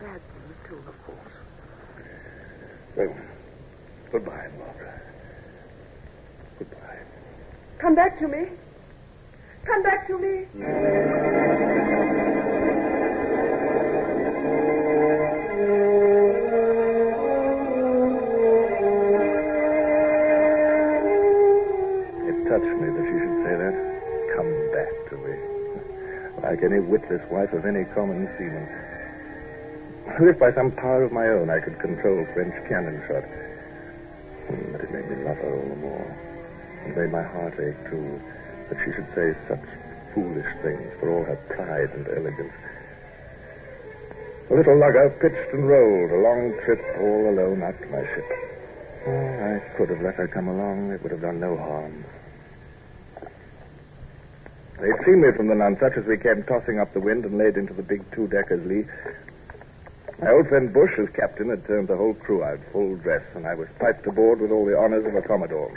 bad 0.00 0.20
things, 0.32 0.56
too. 0.68 0.78
Of 0.88 1.04
course. 1.06 1.34
Well, 2.96 3.14
goodbye, 4.10 4.48
Barbara. 4.58 5.00
Goodbye. 6.58 6.98
Come 7.78 7.94
back 7.94 8.18
to 8.18 8.28
me. 8.28 8.46
Come 9.64 9.82
back 9.82 10.06
to 10.08 10.18
me. 10.18 10.46
Me. 25.18 25.36
Like 26.42 26.62
any 26.62 26.80
witless 26.80 27.22
wife 27.30 27.52
of 27.52 27.66
any 27.66 27.84
common 27.94 28.26
seaman. 28.38 28.68
If 30.28 30.38
by 30.38 30.52
some 30.52 30.72
power 30.72 31.04
of 31.04 31.12
my 31.12 31.28
own 31.28 31.50
I 31.50 31.60
could 31.60 31.78
control 31.78 32.26
French 32.34 32.54
cannon 32.68 33.00
shot. 33.06 33.24
Hmm, 34.48 34.72
But 34.72 34.80
it 34.82 34.90
made 34.92 35.08
me 35.10 35.24
love 35.24 35.36
her 35.38 35.54
all 35.54 35.68
the 35.68 35.76
more. 35.76 36.18
It 36.86 36.96
made 36.96 37.12
my 37.12 37.22
heart 37.22 37.54
ache, 37.60 37.78
too, 37.90 38.20
that 38.68 38.78
she 38.84 38.92
should 38.92 39.08
say 39.14 39.34
such 39.46 39.62
foolish 40.14 40.48
things 40.62 40.92
for 40.98 41.10
all 41.10 41.24
her 41.24 41.36
pride 41.48 41.90
and 41.94 42.06
elegance. 42.08 42.54
The 44.48 44.56
little 44.56 44.76
lugger 44.76 45.08
pitched 45.20 45.54
and 45.54 45.68
rolled, 45.68 46.10
a 46.10 46.18
long 46.18 46.58
trip 46.64 46.82
all 47.00 47.30
alone 47.30 47.62
out 47.62 47.78
to 47.80 47.86
my 47.86 48.02
ship. 48.02 48.26
Oh, 49.06 49.10
I 49.10 49.76
could 49.76 49.88
have 49.90 50.02
let 50.02 50.16
her 50.16 50.28
come 50.28 50.48
along. 50.48 50.90
It 50.92 51.02
would 51.02 51.12
have 51.12 51.22
done 51.22 51.40
no 51.40 51.56
harm. 51.56 52.04
They'd 54.82 55.00
seen 55.04 55.20
me 55.20 55.30
from 55.30 55.46
the 55.46 55.54
Nonsuch 55.54 55.96
as 55.96 56.04
we 56.06 56.18
came 56.18 56.42
tossing 56.42 56.80
up 56.80 56.92
the 56.92 56.98
wind 56.98 57.24
and 57.24 57.38
laid 57.38 57.56
into 57.56 57.72
the 57.72 57.84
big 57.84 58.02
two-deckers 58.10 58.66
lee. 58.66 58.84
My 60.20 60.32
old 60.32 60.48
friend 60.48 60.72
Bush, 60.72 60.98
as 60.98 61.08
captain, 61.10 61.50
had 61.50 61.64
turned 61.64 61.86
the 61.86 61.96
whole 61.96 62.14
crew 62.14 62.42
out 62.42 62.58
full 62.72 62.96
dress, 62.96 63.22
and 63.36 63.46
I 63.46 63.54
was 63.54 63.68
piped 63.78 64.04
aboard 64.08 64.40
with 64.40 64.50
all 64.50 64.66
the 64.66 64.76
honors 64.76 65.06
of 65.06 65.14
a 65.14 65.22
commodore. 65.22 65.70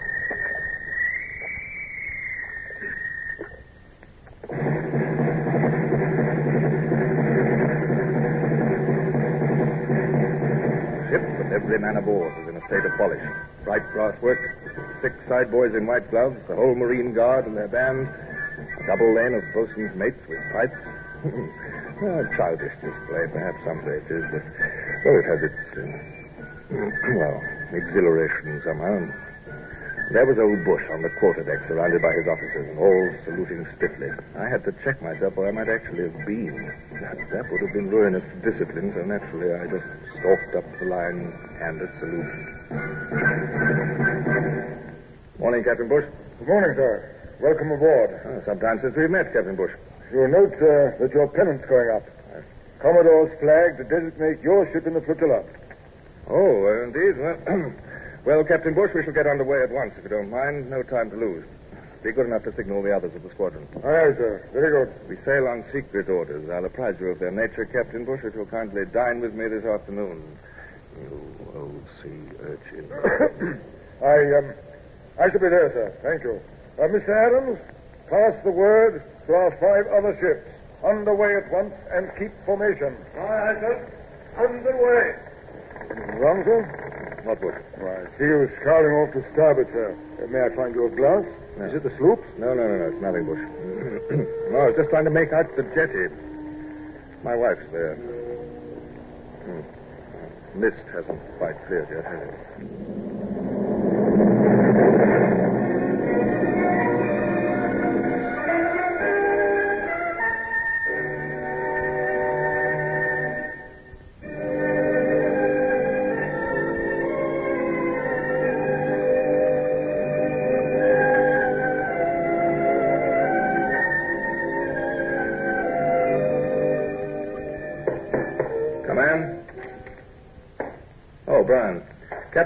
Ship 11.12 11.22
with 11.38 11.54
every 11.54 11.78
man 11.78 11.98
aboard 11.98 12.36
was 12.40 12.48
in 12.50 12.56
a 12.56 12.66
state 12.66 12.86
of 12.86 12.98
polish. 12.98 13.22
Bright 13.66 13.84
brass 13.94 14.20
work, 14.24 14.40
six 15.04 15.14
side 15.28 15.52
boys 15.52 15.76
in 15.76 15.86
white 15.86 16.10
gloves, 16.10 16.42
the 16.48 16.56
whole 16.56 16.74
Marine 16.74 17.14
Guard 17.14 17.46
and 17.46 17.56
their 17.56 17.68
band, 17.68 18.10
double 18.88 19.14
lane 19.14 19.34
of 19.34 19.44
bosun's 19.54 19.96
mates 19.96 20.22
with 20.30 20.40
pipes. 20.54 20.78
a 22.04 22.28
childish 22.36 22.74
display, 22.84 23.26
perhaps 23.32 23.58
some 23.64 23.80
say 23.88 23.98
it 24.04 24.10
is, 24.12 24.26
but 24.32 24.44
well, 25.06 25.16
it 25.16 25.26
has 25.26 25.42
its, 25.48 25.62
uh, 25.74 25.86
well, 27.18 27.42
exhilaration 27.72 28.62
somehow. 28.64 29.00
There 30.12 30.26
was 30.26 30.38
old 30.38 30.64
Bush 30.66 30.84
on 30.92 31.02
the 31.02 31.10
quarterdeck, 31.18 31.66
surrounded 31.68 32.02
by 32.02 32.14
his 32.14 32.28
officers, 32.28 32.70
and 32.70 32.78
all 32.78 33.10
saluting 33.26 33.66
stiffly. 33.76 34.12
I 34.38 34.48
had 34.48 34.64
to 34.66 34.72
check 34.84 35.02
myself, 35.02 35.34
or 35.36 35.48
I 35.48 35.52
might 35.52 35.68
actually 35.68 36.04
have 36.04 36.26
been. 36.28 36.70
That, 37.02 37.18
that 37.34 37.50
would 37.50 37.62
have 37.62 37.74
been 37.74 37.90
ruinous 37.90 38.24
to 38.24 38.36
discipline, 38.46 38.94
so 38.94 39.02
naturally 39.02 39.56
I 39.56 39.66
just 39.66 39.88
stalked 40.20 40.54
up 40.54 40.66
the 40.78 40.86
line, 40.86 41.34
and 41.34 41.58
handed 41.58 41.90
salute. 41.98 42.30
Morning, 45.40 45.64
Captain 45.64 45.90
Bush. 45.90 46.06
Good 46.38 46.48
morning, 46.48 46.74
sir. 46.76 47.15
Welcome 47.40 47.72
aboard. 47.72 48.22
Oh, 48.26 48.42
some 48.46 48.60
time 48.60 48.80
since 48.80 48.96
we've 48.96 49.10
met, 49.10 49.34
Captain 49.34 49.56
Bush. 49.56 49.72
You'll 50.12 50.30
note 50.30 50.56
uh, 50.56 50.96
that 51.00 51.12
your 51.14 51.28
pennant's 51.28 51.66
going 51.66 51.90
up. 51.92 52.04
Commodore's 52.80 53.38
flag 53.40 53.78
to 53.78 53.84
designate 53.84 54.42
your 54.42 54.72
ship 54.72 54.88
in 54.88 54.94
the 54.94 55.02
flotilla. 55.02 55.44
Oh, 56.30 56.66
uh, 56.66 56.84
indeed. 56.84 57.18
Well, 57.20 57.74
well, 58.26 58.44
Captain 58.46 58.74
Bush, 58.74 58.92
we 58.96 59.04
shall 59.04 59.14
get 59.14 59.28
underway 59.28 59.64
at 59.64 59.70
once, 59.70 59.96
if 59.98 60.04
you 60.04 60.10
don't 60.10 60.30
mind. 60.30 60.70
No 60.70 60.82
time 60.82 61.10
to 61.12 61.18
lose. 61.18 61.46
Be 62.04 62.14
good 62.14 62.28
enough 62.28 62.44
to 62.44 62.54
signal 62.54 62.82
the 62.84 62.96
others 62.96 63.14
of 63.16 63.24
the 63.24 63.30
squadron. 63.32 63.68
Aye, 63.84 63.88
aye, 63.88 64.14
sir. 64.14 64.48
Very 64.54 64.72
good. 64.72 65.10
We 65.10 65.18
sail 65.26 65.48
on 65.48 65.66
secret 65.74 66.08
orders. 66.08 66.50
I'll 66.50 66.64
apprise 66.64 66.96
you 67.02 67.08
of 67.08 67.20
their 67.20 67.32
nature, 67.32 67.66
Captain 67.66 68.06
Bush, 68.06 68.22
if 68.24 68.34
you'll 68.36 68.46
kindly 68.46 68.86
dine 68.86 69.20
with 69.20 69.34
me 69.34 69.48
this 69.50 69.66
afternoon. 69.66 70.24
You 71.02 71.36
old 71.54 71.84
sea 72.02 72.32
urchin. 72.40 73.60
I, 74.06 74.38
um, 74.38 74.54
I 75.20 75.30
shall 75.32 75.42
be 75.42 75.50
there, 75.50 75.70
sir. 75.74 75.98
Thank 76.02 76.24
you. 76.24 76.40
Uh, 76.78 76.88
Mr. 76.92 77.10
Adams, 77.10 77.60
pass 78.10 78.34
the 78.44 78.52
word 78.52 79.04
to 79.28 79.34
our 79.34 79.52
five 79.60 79.88
other 79.92 80.14
ships. 80.20 80.52
Underway 80.84 81.36
at 81.36 81.52
once 81.52 81.74
and 81.92 82.12
keep 82.20 82.32
formation. 82.46 82.96
Aye, 83.16 83.20
aye, 83.20 83.60
sir. 83.60 83.76
Underway. 84.38 86.20
Wrong, 86.20 86.44
sir? 86.44 86.86
what 87.26 87.42
would? 87.42 87.56
Why, 87.82 88.06
I 88.06 88.18
see 88.18 88.26
you 88.26 88.48
scouring 88.62 88.94
off 89.02 89.14
to 89.14 89.34
starboard, 89.34 89.68
sir. 89.72 89.98
Uh, 90.22 90.28
may 90.28 90.42
I 90.46 90.56
find 90.56 90.76
you 90.76 90.86
a 90.86 90.90
glass? 90.90 91.26
No. 91.58 91.66
Is 91.66 91.74
it 91.74 91.84
the 91.84 91.90
sloop? 91.98 92.22
No, 92.38 92.54
no, 92.54 92.68
no, 92.68 92.78
no. 92.78 92.86
It's 92.94 93.02
nothing, 93.02 93.26
Bush. 93.26 93.40
no, 94.52 94.58
I 94.60 94.66
was 94.70 94.76
just 94.78 94.90
trying 94.90 95.06
to 95.06 95.12
make 95.12 95.34
out 95.34 95.50
the 95.58 95.64
jetty. 95.74 96.14
My 97.24 97.36
wife's 97.36 97.66
there. 97.72 97.96
Hmm. 99.46 100.60
Mist 100.60 100.86
hasn't 100.94 101.20
quite 101.38 101.56
cleared 101.66 101.90
yet, 101.90 102.06
has 102.06 102.22
it? 102.30 103.35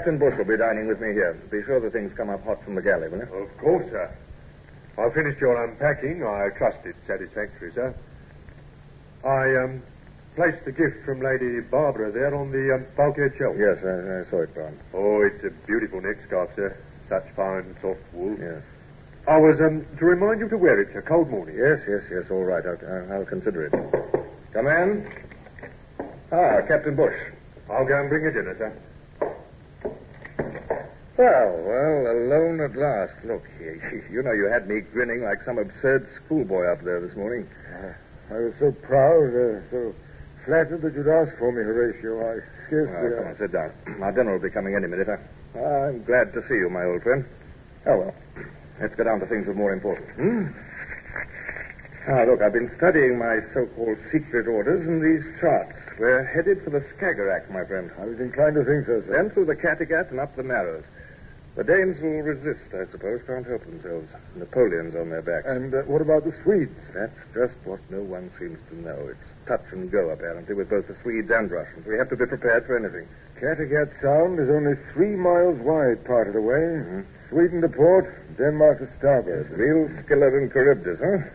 Captain 0.00 0.16
Bush 0.16 0.32
will 0.38 0.46
be 0.46 0.56
dining 0.56 0.88
with 0.88 0.98
me 0.98 1.12
here. 1.12 1.36
Be 1.50 1.62
sure 1.62 1.78
the 1.78 1.90
things 1.90 2.14
come 2.14 2.30
up 2.30 2.42
hot 2.42 2.64
from 2.64 2.74
the 2.74 2.80
galley, 2.80 3.10
will 3.10 3.18
you? 3.18 3.44
Of 3.44 3.54
course, 3.58 3.84
sir. 3.90 4.08
I've 4.96 5.12
finished 5.12 5.38
your 5.38 5.62
unpacking. 5.62 6.24
I 6.24 6.48
trust 6.56 6.78
it's 6.86 7.06
satisfactory, 7.06 7.70
sir. 7.70 7.94
I, 9.22 9.62
um, 9.62 9.82
placed 10.36 10.64
the 10.64 10.72
gift 10.72 11.04
from 11.04 11.20
Lady 11.20 11.60
Barbara 11.60 12.10
there 12.12 12.34
on 12.34 12.50
the 12.50 12.76
um, 12.76 12.86
bulkhead 12.96 13.36
shelf. 13.36 13.56
Yes, 13.58 13.84
I, 13.84 14.24
I 14.24 14.30
saw 14.30 14.40
it, 14.40 14.54
Brown. 14.54 14.80
Oh, 14.94 15.20
it's 15.20 15.44
a 15.44 15.50
beautiful 15.66 16.00
neck 16.00 16.16
scarf, 16.24 16.48
sir. 16.56 16.74
Such 17.06 17.28
fine, 17.36 17.76
soft 17.82 18.00
wool. 18.14 18.38
Yes. 18.40 18.62
I 19.28 19.36
was, 19.36 19.60
um, 19.60 19.84
to 19.98 20.04
remind 20.06 20.40
you 20.40 20.48
to 20.48 20.56
wear 20.56 20.80
it, 20.80 20.92
sir. 20.94 21.02
Cold 21.02 21.28
morning. 21.28 21.56
Yes, 21.58 21.80
yes, 21.86 22.00
yes. 22.10 22.24
All 22.30 22.44
right. 22.44 22.64
I'll, 22.64 22.80
I'll, 22.88 23.20
I'll 23.20 23.26
consider 23.26 23.66
it. 23.66 23.72
Come 24.54 24.66
in. 24.66 25.12
Ah, 26.32 26.62
Captain 26.66 26.96
Bush. 26.96 27.20
I'll 27.68 27.84
go 27.84 28.00
and 28.00 28.08
bring 28.08 28.24
you 28.24 28.30
dinner, 28.30 28.56
sir. 28.56 28.72
Well, 31.20 31.52
well, 31.68 32.16
alone 32.16 32.64
at 32.64 32.72
last. 32.74 33.12
Look, 33.28 33.44
you, 33.60 33.76
you 34.10 34.22
know 34.22 34.32
you 34.32 34.48
had 34.48 34.66
me 34.66 34.80
grinning 34.80 35.20
like 35.20 35.42
some 35.42 35.58
absurd 35.58 36.08
schoolboy 36.16 36.64
up 36.64 36.80
there 36.80 36.98
this 36.98 37.14
morning. 37.14 37.46
I 38.32 38.38
was 38.40 38.54
so 38.58 38.72
proud, 38.72 39.28
uh, 39.28 39.60
so 39.68 39.94
flattered 40.46 40.80
that 40.80 40.94
you'd 40.94 41.12
ask 41.12 41.36
for 41.36 41.52
me, 41.52 41.60
Horatio. 41.60 42.24
I 42.24 42.40
scarcely... 42.64 42.96
Well, 42.96 43.18
come 43.20 43.28
on, 43.28 43.36
sit 43.36 43.52
down. 43.52 43.70
Our 44.00 44.12
dinner 44.12 44.32
will 44.32 44.40
be 44.40 44.48
coming 44.48 44.74
any 44.74 44.86
minute. 44.86 45.12
I, 45.12 45.20
I'm 45.60 46.02
glad 46.04 46.32
to 46.32 46.40
see 46.48 46.54
you, 46.54 46.70
my 46.70 46.84
old 46.88 47.02
friend. 47.02 47.26
Oh, 47.84 47.98
well. 47.98 48.14
Let's 48.80 48.96
get 48.96 49.04
down 49.04 49.20
to 49.20 49.26
things 49.26 49.46
of 49.46 49.56
more 49.56 49.74
importance. 49.74 50.08
Hmm? 50.16 50.56
Ah, 52.08 52.24
look, 52.24 52.40
I've 52.40 52.54
been 52.54 52.72
studying 52.78 53.18
my 53.18 53.44
so-called 53.52 53.98
secret 54.10 54.48
orders 54.48 54.88
and 54.88 55.04
these 55.04 55.20
charts. 55.38 55.76
We're 55.98 56.24
headed 56.24 56.64
for 56.64 56.70
the 56.70 56.80
Skagerrak, 56.80 57.50
my 57.52 57.66
friend. 57.66 57.90
I 58.00 58.06
was 58.06 58.20
inclined 58.20 58.54
to 58.54 58.64
think 58.64 58.86
so, 58.86 59.04
sir. 59.04 59.20
Then 59.20 59.28
through 59.28 59.52
the 59.52 59.56
Kattegat 59.56 60.08
and 60.10 60.18
up 60.18 60.34
the 60.34 60.42
Narrows. 60.42 60.84
The 61.56 61.64
Danes 61.64 62.00
will 62.00 62.22
resist, 62.22 62.70
I 62.72 62.86
suppose. 62.90 63.22
Can't 63.26 63.46
help 63.46 63.64
themselves. 63.64 64.08
Napoleon's 64.36 64.94
on 64.94 65.10
their 65.10 65.20
backs. 65.20 65.46
And 65.50 65.74
uh, 65.74 65.82
what 65.82 66.00
about 66.00 66.24
the 66.24 66.32
Swedes? 66.42 66.78
That's 66.94 67.18
just 67.34 67.58
what 67.64 67.80
no 67.90 68.00
one 68.00 68.30
seems 68.38 68.58
to 68.70 68.76
know. 68.80 69.10
It's 69.10 69.26
touch 69.48 69.66
and 69.72 69.90
go, 69.90 70.10
apparently, 70.10 70.54
with 70.54 70.70
both 70.70 70.86
the 70.86 70.96
Swedes 71.02 71.30
and 71.30 71.50
Russians. 71.50 71.84
We 71.86 71.98
have 71.98 72.08
to 72.10 72.16
be 72.16 72.26
prepared 72.26 72.66
for 72.66 72.78
anything. 72.78 73.08
Kattegat 73.34 73.90
Sound 74.00 74.38
is 74.38 74.48
only 74.48 74.78
three 74.94 75.16
miles 75.16 75.58
wide 75.58 76.04
part 76.06 76.28
of 76.28 76.34
the 76.34 76.40
way. 76.40 76.54
Mm-hmm. 76.54 77.00
Sweden 77.28 77.60
to 77.62 77.68
port, 77.68 78.06
Denmark 78.38 78.78
to 78.78 78.86
starboard. 78.98 79.50
Real 79.50 79.88
Scylla 80.06 80.28
and 80.28 80.52
Charybdis, 80.52 80.98
huh? 81.02 81.28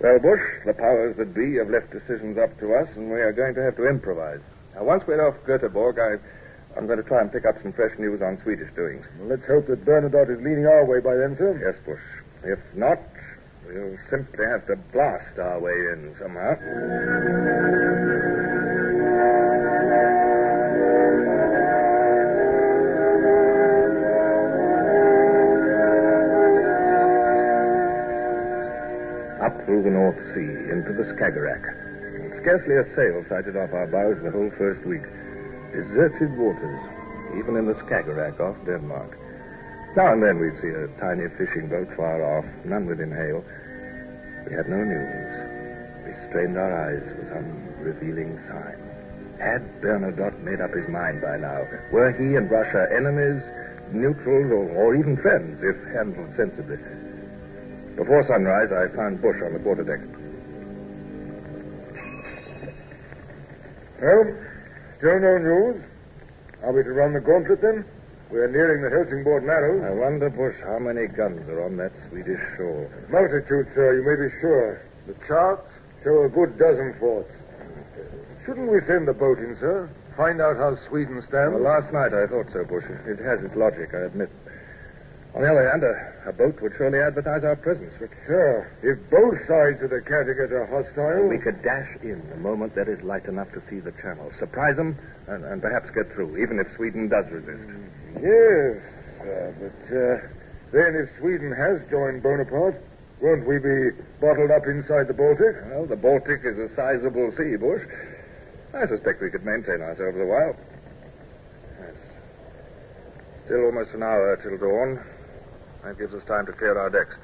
Well, 0.00 0.18
Bush, 0.18 0.44
the 0.66 0.74
powers 0.74 1.16
that 1.16 1.32
be 1.32 1.56
have 1.56 1.70
left 1.70 1.90
decisions 1.90 2.36
up 2.36 2.58
to 2.60 2.74
us, 2.74 2.88
and 2.96 3.10
we 3.10 3.20
are 3.20 3.32
going 3.32 3.54
to 3.54 3.62
have 3.62 3.76
to 3.76 3.88
improvise. 3.88 4.40
Now, 4.74 4.84
once 4.84 5.04
we're 5.06 5.24
off 5.26 5.36
Göteborg, 5.46 5.96
I, 5.96 6.20
I'm 6.76 6.86
going 6.86 6.98
to 6.98 7.04
try 7.04 7.20
and 7.20 7.30
pick 7.30 7.44
up 7.46 7.54
some 7.62 7.72
fresh 7.72 7.96
news 7.98 8.20
on 8.20 8.36
Swedish 8.42 8.72
doings. 8.74 9.06
Well, 9.18 9.28
let's 9.28 9.46
hope 9.46 9.68
that 9.68 9.84
Bernadotte 9.84 10.30
is 10.30 10.42
leaning 10.42 10.66
our 10.66 10.84
way 10.84 11.00
by 11.00 11.14
then, 11.14 11.36
sir. 11.36 11.54
Yes, 11.62 11.78
Bush. 11.86 12.02
If 12.42 12.58
not, 12.74 12.98
we'll 13.66 13.96
simply 14.10 14.44
have 14.44 14.66
to 14.66 14.76
blast 14.92 15.38
our 15.38 15.60
way 15.60 15.72
in 15.72 16.14
somehow. 16.18 16.50
Up 29.40 29.64
through 29.64 29.82
the 29.84 29.90
North 29.90 30.18
Sea, 30.34 30.72
into 30.72 30.92
the 30.92 31.04
Skagerrak. 31.14 31.62
Scarcely 32.42 32.76
a 32.76 32.84
sail 32.96 33.24
sighted 33.28 33.56
off 33.56 33.72
our 33.72 33.86
bows 33.86 34.20
the 34.24 34.30
whole 34.30 34.50
first 34.58 34.84
week. 34.84 35.04
Deserted 35.74 36.38
waters, 36.38 36.78
even 37.36 37.56
in 37.56 37.66
the 37.66 37.74
Skagerrak 37.74 38.38
off 38.38 38.54
Denmark. 38.64 39.18
Now 39.96 40.12
and 40.12 40.22
then 40.22 40.38
we'd 40.38 40.54
see 40.62 40.68
a 40.70 40.86
tiny 41.02 41.26
fishing 41.36 41.66
boat 41.66 41.88
far 41.96 42.22
off, 42.22 42.44
none 42.64 42.86
within 42.86 43.10
hail. 43.10 43.44
We 44.46 44.54
had 44.54 44.68
no 44.68 44.78
news. 44.84 45.34
We 46.06 46.14
strained 46.30 46.56
our 46.56 46.70
eyes 46.70 47.02
for 47.18 47.24
some 47.26 47.74
revealing 47.82 48.38
sign. 48.46 48.78
Had 49.40 49.66
Bernadotte 49.80 50.38
made 50.44 50.60
up 50.60 50.72
his 50.72 50.86
mind 50.86 51.20
by 51.20 51.38
now? 51.38 51.66
Were 51.90 52.12
he 52.12 52.36
and 52.36 52.48
Russia 52.48 52.86
enemies, 52.94 53.42
neutrals, 53.90 54.52
or, 54.52 54.70
or 54.78 54.94
even 54.94 55.16
friends, 55.16 55.60
if 55.60 55.74
handled 55.92 56.32
sensibly? 56.36 56.78
Before 57.96 58.22
sunrise, 58.22 58.70
I 58.70 58.94
found 58.94 59.20
Bush 59.20 59.42
on 59.42 59.52
the 59.52 59.58
quarterdeck. 59.58 60.06
Well, 64.02 64.26
no 65.12 65.38
news. 65.38 65.84
Are 66.62 66.72
we 66.72 66.82
to 66.82 66.92
run 66.92 67.12
the 67.12 67.20
gauntlet 67.20 67.60
then? 67.60 67.84
We're 68.30 68.48
nearing 68.48 68.82
the 68.82 68.90
Helsingborg 68.90 69.44
Narrows. 69.44 69.84
I 69.84 69.90
wonder, 69.90 70.30
Bush, 70.30 70.56
how 70.64 70.78
many 70.78 71.06
guns 71.06 71.46
are 71.48 71.62
on 71.62 71.76
that 71.76 71.92
Swedish 72.08 72.40
shore. 72.56 72.88
Multitude, 73.10 73.68
sir, 73.74 74.00
you 74.00 74.02
may 74.02 74.16
be 74.16 74.32
sure. 74.40 74.82
The 75.06 75.14
charts 75.26 75.68
show 76.02 76.24
a 76.24 76.28
good 76.28 76.58
dozen 76.58 76.96
forts. 76.98 77.30
Shouldn't 78.46 78.70
we 78.70 78.80
send 78.80 79.06
the 79.06 79.12
boat 79.12 79.38
in, 79.38 79.56
sir? 79.60 79.88
Find 80.16 80.40
out 80.40 80.56
how 80.56 80.76
Sweden 80.88 81.20
stands? 81.22 81.52
Well, 81.54 81.62
last 81.62 81.92
night 81.92 82.14
I 82.14 82.26
thought 82.26 82.48
so, 82.52 82.64
Bush. 82.64 82.84
It 83.06 83.18
has 83.20 83.42
its 83.42 83.54
logic, 83.54 83.92
I 83.92 84.08
admit. 84.08 84.30
On 85.34 85.42
the 85.42 85.50
other 85.50 85.66
hand, 85.68 85.82
a, 85.82 86.30
a 86.30 86.32
boat 86.32 86.62
would 86.62 86.74
surely 86.78 87.02
advertise 87.02 87.42
our 87.42 87.56
presence. 87.56 87.92
But, 87.98 88.10
sir, 88.24 88.70
if 88.86 89.02
both 89.10 89.34
sides 89.50 89.82
of 89.82 89.90
the 89.90 89.98
Kattegat 89.98 90.54
are 90.54 90.66
hostile... 90.70 91.26
We 91.26 91.42
could 91.42 91.58
dash 91.60 91.90
in 92.06 92.22
the 92.30 92.38
moment 92.38 92.76
there 92.76 92.88
is 92.88 93.02
light 93.02 93.26
enough 93.26 93.50
to 93.50 93.60
see 93.68 93.80
the 93.80 93.90
channel, 93.98 94.30
surprise 94.38 94.76
them, 94.76 94.96
and, 95.26 95.42
and 95.44 95.60
perhaps 95.60 95.90
get 95.90 96.06
through, 96.14 96.38
even 96.38 96.62
if 96.62 96.70
Sweden 96.76 97.08
does 97.08 97.26
resist. 97.34 97.66
Yes, 98.22 98.78
sir, 99.18 99.50
but 99.58 99.82
uh, 99.90 100.22
then 100.70 100.94
if 100.94 101.10
Sweden 101.18 101.50
has 101.50 101.82
joined 101.90 102.22
Bonaparte, 102.22 102.78
won't 103.20 103.42
we 103.42 103.58
be 103.58 103.90
bottled 104.20 104.52
up 104.54 104.66
inside 104.70 105.10
the 105.10 105.18
Baltic? 105.18 105.58
Well, 105.66 105.86
the 105.86 105.98
Baltic 105.98 106.46
is 106.46 106.58
a 106.58 106.70
sizable 106.78 107.34
sea, 107.34 107.56
Bush. 107.58 107.82
I 108.70 108.86
suspect 108.86 109.20
we 109.20 109.30
could 109.30 109.44
maintain 109.44 109.82
ourselves 109.82 110.14
a 110.14 110.26
while. 110.26 110.54
Yes. 111.82 111.98
Still 113.46 113.66
almost 113.66 113.90
an 113.94 114.02
hour 114.04 114.38
till 114.38 114.58
dawn. 114.58 115.02
That 115.84 115.98
gives 115.98 116.14
us 116.14 116.24
time 116.24 116.46
to 116.46 116.52
clear 116.52 116.78
our 116.78 116.88
decks. 116.88 117.14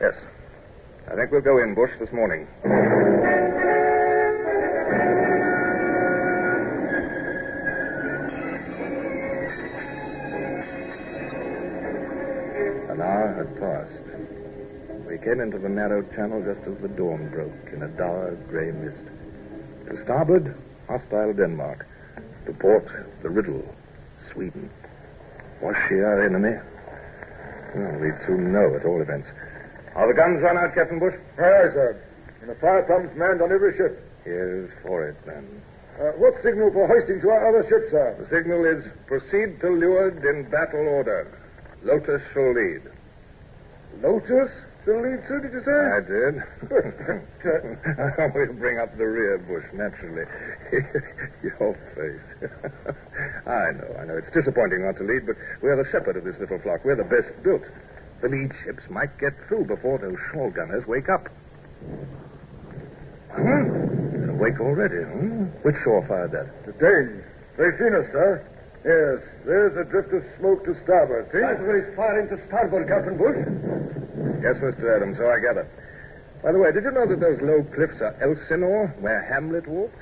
Yes. 0.00 0.14
I 1.10 1.16
think 1.16 1.32
we'll 1.32 1.40
go 1.40 1.58
in, 1.58 1.74
Bush, 1.74 1.90
this 1.98 2.12
morning. 2.12 2.46
An 12.88 13.00
hour 13.00 13.34
had 13.34 13.58
passed. 13.58 15.08
We 15.08 15.18
came 15.18 15.40
into 15.40 15.58
the 15.58 15.68
narrow 15.68 16.02
channel 16.14 16.44
just 16.44 16.64
as 16.68 16.76
the 16.76 16.88
dawn 16.88 17.28
broke 17.30 17.72
in 17.72 17.82
a 17.82 17.88
dark 17.88 18.48
gray 18.48 18.70
mist. 18.70 19.02
To 19.90 20.00
starboard, 20.04 20.54
hostile 20.86 21.32
Denmark. 21.32 21.86
To 22.46 22.52
port, 22.52 22.88
the 23.22 23.30
riddle, 23.30 23.64
Sweden. 24.16 24.70
Was 25.60 25.74
she 25.88 25.96
our 25.96 26.22
enemy? 26.22 26.56
Well, 27.76 27.98
we'd 28.00 28.16
soon 28.26 28.52
know 28.52 28.74
at 28.74 28.86
all 28.86 29.02
events. 29.02 29.28
Are 29.94 30.08
the 30.08 30.14
guns 30.14 30.40
run 30.40 30.56
out, 30.56 30.74
Captain 30.74 30.98
Bush? 30.98 31.12
Aye, 31.38 31.42
aye, 31.44 31.72
sir. 31.76 32.02
And 32.40 32.48
the 32.48 32.54
fire 32.54 32.82
pumps 32.82 33.14
manned 33.14 33.42
on 33.42 33.52
every 33.52 33.76
ship. 33.76 34.00
Here's 34.24 34.70
for 34.82 35.06
it, 35.08 35.16
then. 35.26 35.60
Uh, 36.00 36.12
what 36.16 36.32
signal 36.42 36.72
for 36.72 36.86
hoisting 36.86 37.20
to 37.20 37.28
our 37.28 37.48
other 37.48 37.68
ships, 37.68 37.90
sir? 37.90 38.16
The 38.18 38.26
signal 38.28 38.64
is 38.64 38.88
proceed 39.06 39.60
to 39.60 39.68
leeward 39.68 40.24
in 40.24 40.48
battle 40.50 40.88
order. 40.88 41.28
Lotus 41.82 42.22
shall 42.32 42.54
lead. 42.54 42.80
Lotus 44.00 44.50
shall 44.86 45.02
lead, 45.02 45.20
sir, 45.26 45.42
did 45.42 45.52
you 45.52 45.62
say? 45.66 45.74
I 45.74 46.00
did. 46.00 46.34
we'll 48.34 48.54
bring 48.54 48.78
up 48.78 48.96
the 48.96 49.04
rear, 49.04 49.38
Bush, 49.38 49.66
naturally. 49.74 50.24
Your 51.42 51.74
face. 51.98 52.50
I 53.46 53.74
know, 53.74 53.90
I 53.98 54.04
know. 54.06 54.16
It's 54.16 54.30
disappointing 54.30 54.86
not 54.86 54.96
to 54.98 55.04
lead, 55.04 55.26
but 55.26 55.34
we're 55.60 55.76
the 55.76 55.90
shepherd 55.90 56.16
of 56.16 56.24
this 56.24 56.38
little 56.38 56.60
flock. 56.60 56.84
We're 56.84 56.96
the 56.96 57.04
best 57.04 57.34
built. 57.42 57.64
The 58.22 58.28
lead 58.28 58.52
ships 58.64 58.88
might 58.88 59.18
get 59.18 59.34
through 59.48 59.66
before 59.66 59.98
those 59.98 60.18
shore 60.32 60.50
gunners 60.50 60.86
wake 60.86 61.08
up. 61.10 61.26
Huh? 63.34 63.66
They're 64.14 64.30
awake 64.30 64.60
already, 64.60 65.02
huh? 65.02 65.50
Which 65.66 65.76
shore 65.82 66.06
fired 66.06 66.30
that? 66.32 66.64
The 66.64 66.72
Danes. 66.78 67.24
They've 67.58 67.76
seen 67.76 67.92
us, 67.92 68.06
sir. 68.12 68.40
Yes, 68.86 69.18
there's 69.44 69.76
a 69.76 69.82
drift 69.82 70.14
of 70.14 70.22
smoke 70.38 70.64
to 70.64 70.74
starboard, 70.84 71.26
see? 71.32 71.42
Everybody's 71.42 71.90
firing 71.96 72.28
to 72.30 72.38
starboard, 72.46 72.86
Captain 72.86 73.18
Bush. 73.18 73.34
Yes, 74.46 74.62
Mr. 74.62 74.94
Adams, 74.94 75.18
so 75.18 75.26
I 75.26 75.42
gather. 75.42 75.66
By 76.40 76.52
the 76.52 76.58
way, 76.62 76.70
did 76.70 76.84
you 76.84 76.92
know 76.94 77.02
that 77.02 77.18
those 77.18 77.42
low 77.42 77.66
cliffs 77.74 77.98
are 77.98 78.14
Elsinore, 78.22 78.94
where 79.02 79.18
Hamlet 79.26 79.66
walked? 79.66 79.98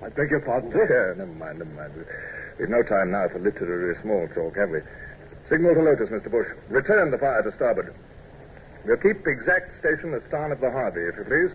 I 0.00 0.08
beg 0.08 0.30
your 0.30 0.40
pardon, 0.40 0.72
Yeah, 0.72 1.12
never 1.20 1.36
mind, 1.36 1.58
never 1.58 1.68
mind. 1.76 1.92
We've 2.58 2.72
no 2.72 2.80
time 2.82 3.10
now 3.12 3.28
for 3.28 3.40
literary 3.40 3.92
small 4.00 4.24
talk, 4.32 4.56
have 4.56 4.70
we? 4.70 4.80
Signal 5.50 5.74
to 5.74 5.82
Lotus, 5.84 6.08
Mr. 6.08 6.30
Bush. 6.32 6.48
Return 6.70 7.10
the 7.10 7.18
fire 7.18 7.42
to 7.42 7.52
starboard. 7.52 7.92
We'll 8.86 8.96
keep 8.96 9.20
exact 9.26 9.76
station 9.76 10.14
astern 10.16 10.52
of 10.52 10.64
the 10.64 10.70
Harvey, 10.72 11.04
if 11.04 11.20
you 11.20 11.24
please. 11.28 11.52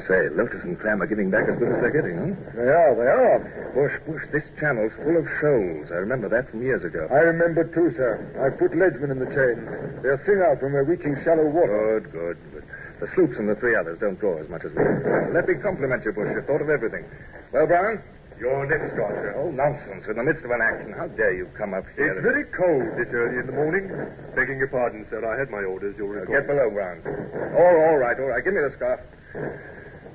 I 0.00 0.08
say, 0.08 0.28
Lotus 0.32 0.64
and 0.64 0.80
Clam 0.80 1.02
are 1.02 1.06
giving 1.06 1.28
back 1.30 1.44
as 1.48 1.56
good 1.60 1.68
as 1.76 1.78
they're 1.84 1.92
getting, 1.92 2.16
huh? 2.16 2.56
They 2.56 2.72
are, 2.72 2.92
they 2.96 3.10
are. 3.12 3.38
Bush, 3.76 3.92
Bush, 4.08 4.24
this 4.32 4.48
channel's 4.58 4.92
full 4.96 5.16
of 5.20 5.28
shoals. 5.44 5.92
I 5.92 6.00
remember 6.00 6.28
that 6.32 6.48
from 6.48 6.62
years 6.64 6.82
ago. 6.84 7.04
I 7.12 7.20
remember, 7.28 7.64
too, 7.68 7.92
sir. 7.96 8.16
I've 8.40 8.56
put 8.58 8.72
leadsmen 8.72 9.10
in 9.12 9.20
the 9.20 9.28
chains. 9.28 9.68
They'll 10.02 10.20
sing 10.24 10.40
out 10.40 10.62
when 10.64 10.72
we're 10.72 10.88
reaching 10.88 11.14
shallow 11.20 11.44
water. 11.52 12.00
Good, 12.00 12.12
good, 12.12 12.38
good. 12.52 12.64
The 13.00 13.08
sloops 13.14 13.36
and 13.36 13.48
the 13.48 13.56
three 13.60 13.76
others 13.76 13.98
don't 14.00 14.18
draw 14.18 14.40
as 14.40 14.48
much 14.48 14.64
as 14.64 14.72
we 14.72 14.80
do. 14.84 15.32
Let 15.36 15.48
me 15.48 15.54
compliment 15.60 16.04
you, 16.04 16.12
Bush. 16.12 16.32
You've 16.32 16.46
thought 16.48 16.60
of 16.64 16.68
everything. 16.72 17.04
Well, 17.52 17.66
Brown? 17.66 18.00
Your 18.40 18.64
next 18.64 18.96
guard, 18.96 19.12
sir. 19.20 19.36
Oh, 19.36 19.50
nonsense. 19.52 20.08
In 20.08 20.16
the 20.16 20.24
midst 20.24 20.44
of 20.44 20.50
an 20.50 20.64
action. 20.64 20.96
How 20.96 21.08
dare 21.12 21.32
you 21.36 21.44
come 21.60 21.76
up 21.76 21.84
here? 21.96 22.08
It's 22.08 22.20
very 22.24 22.44
cold 22.56 22.96
this 22.96 23.12
early 23.12 23.36
in 23.36 23.44
the 23.44 23.52
morning. 23.52 23.92
Begging 24.34 24.56
your 24.56 24.68
pardon, 24.72 25.04
sir. 25.12 25.20
I 25.20 25.36
had 25.38 25.50
my 25.52 25.60
orders, 25.60 25.92
you'll 26.00 26.16
Uh, 26.16 26.24
get 26.24 26.46
below, 26.48 26.70
Brown. 26.72 27.04
All, 27.52 27.76
all 27.92 27.98
right, 28.00 28.16
all 28.18 28.32
right. 28.32 28.40
Give 28.44 28.54
me 28.56 28.60
the 28.64 28.72
scarf. 28.72 29.00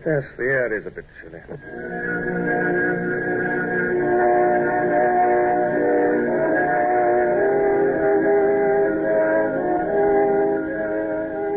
Yes, 0.05 0.23
the 0.37 0.43
air 0.43 0.77
is 0.77 0.85
a 0.85 0.91
bit 0.91 1.05
chilly. 1.19 1.41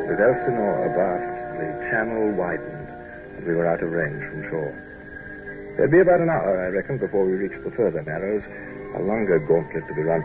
With 0.09 0.19
Elsinore 0.19 0.87
abaft, 0.89 1.61
the 1.61 1.91
channel 1.91 2.33
widened, 2.33 2.89
and 3.37 3.47
we 3.47 3.53
were 3.53 3.67
out 3.67 3.83
of 3.83 3.93
range 3.93 4.25
from 4.31 4.49
shore. 4.49 4.73
There'd 5.77 5.91
be 5.91 5.99
about 5.99 6.21
an 6.21 6.31
hour, 6.31 6.59
I 6.59 6.69
reckon, 6.69 6.97
before 6.97 7.27
we 7.27 7.33
reached 7.33 7.63
the 7.63 7.71
further 7.73 8.03
narrows, 8.03 8.45
a 8.97 9.03
longer 9.03 9.39
gauntlet 9.41 9.87
to 9.89 9.95
be 9.95 10.01
run. 10.01 10.23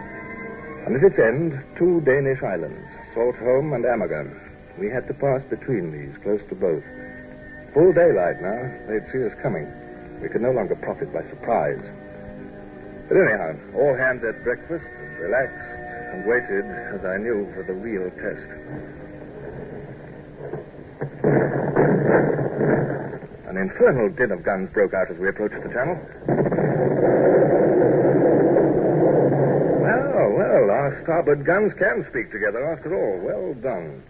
And 0.88 0.96
at 0.96 1.04
its 1.04 1.20
end, 1.20 1.62
two 1.76 2.00
Danish 2.00 2.42
islands, 2.42 2.88
Saltholm 3.14 3.76
and 3.76 3.84
Amager. 3.84 4.32
We 4.80 4.88
had 4.88 5.08
to 5.08 5.14
pass 5.14 5.44
between 5.44 5.92
these, 5.92 6.16
close 6.24 6.46
to 6.46 6.56
both. 6.56 6.86
Full 7.74 7.92
daylight 7.92 8.40
now, 8.40 8.70
they'd 8.88 9.06
see 9.12 9.26
us 9.26 9.34
coming. 9.42 9.66
We 10.22 10.30
could 10.30 10.42
no 10.42 10.52
longer 10.52 10.76
profit 10.76 11.12
by 11.12 11.24
surprise. 11.24 11.82
But 13.10 13.18
anyhow, 13.18 13.58
all 13.76 13.98
hands 13.98 14.24
at 14.24 14.44
breakfast 14.44 14.86
relaxed 15.20 15.82
and 16.14 16.26
waited, 16.26 16.66
as 16.94 17.04
I 17.04 17.18
knew, 17.18 17.50
for 17.56 17.64
the 17.64 17.74
real 17.74 18.12
test. 18.22 18.46
An 23.50 23.58
infernal 23.58 24.10
din 24.10 24.32
of 24.32 24.44
guns 24.44 24.70
broke 24.70 24.94
out 24.94 25.10
as 25.10 25.18
we 25.18 25.30
approached 25.30 25.62
the 25.62 25.70
channel. 25.70 25.98
Well, 29.82 30.30
well, 30.38 30.70
our 30.70 31.00
starboard 31.04 31.44
guns 31.44 31.74
can 31.74 32.06
speak 32.10 32.32
together 32.32 32.72
after 32.72 32.94
all. 32.94 33.20
Well 33.20 33.54
done. 33.56 34.04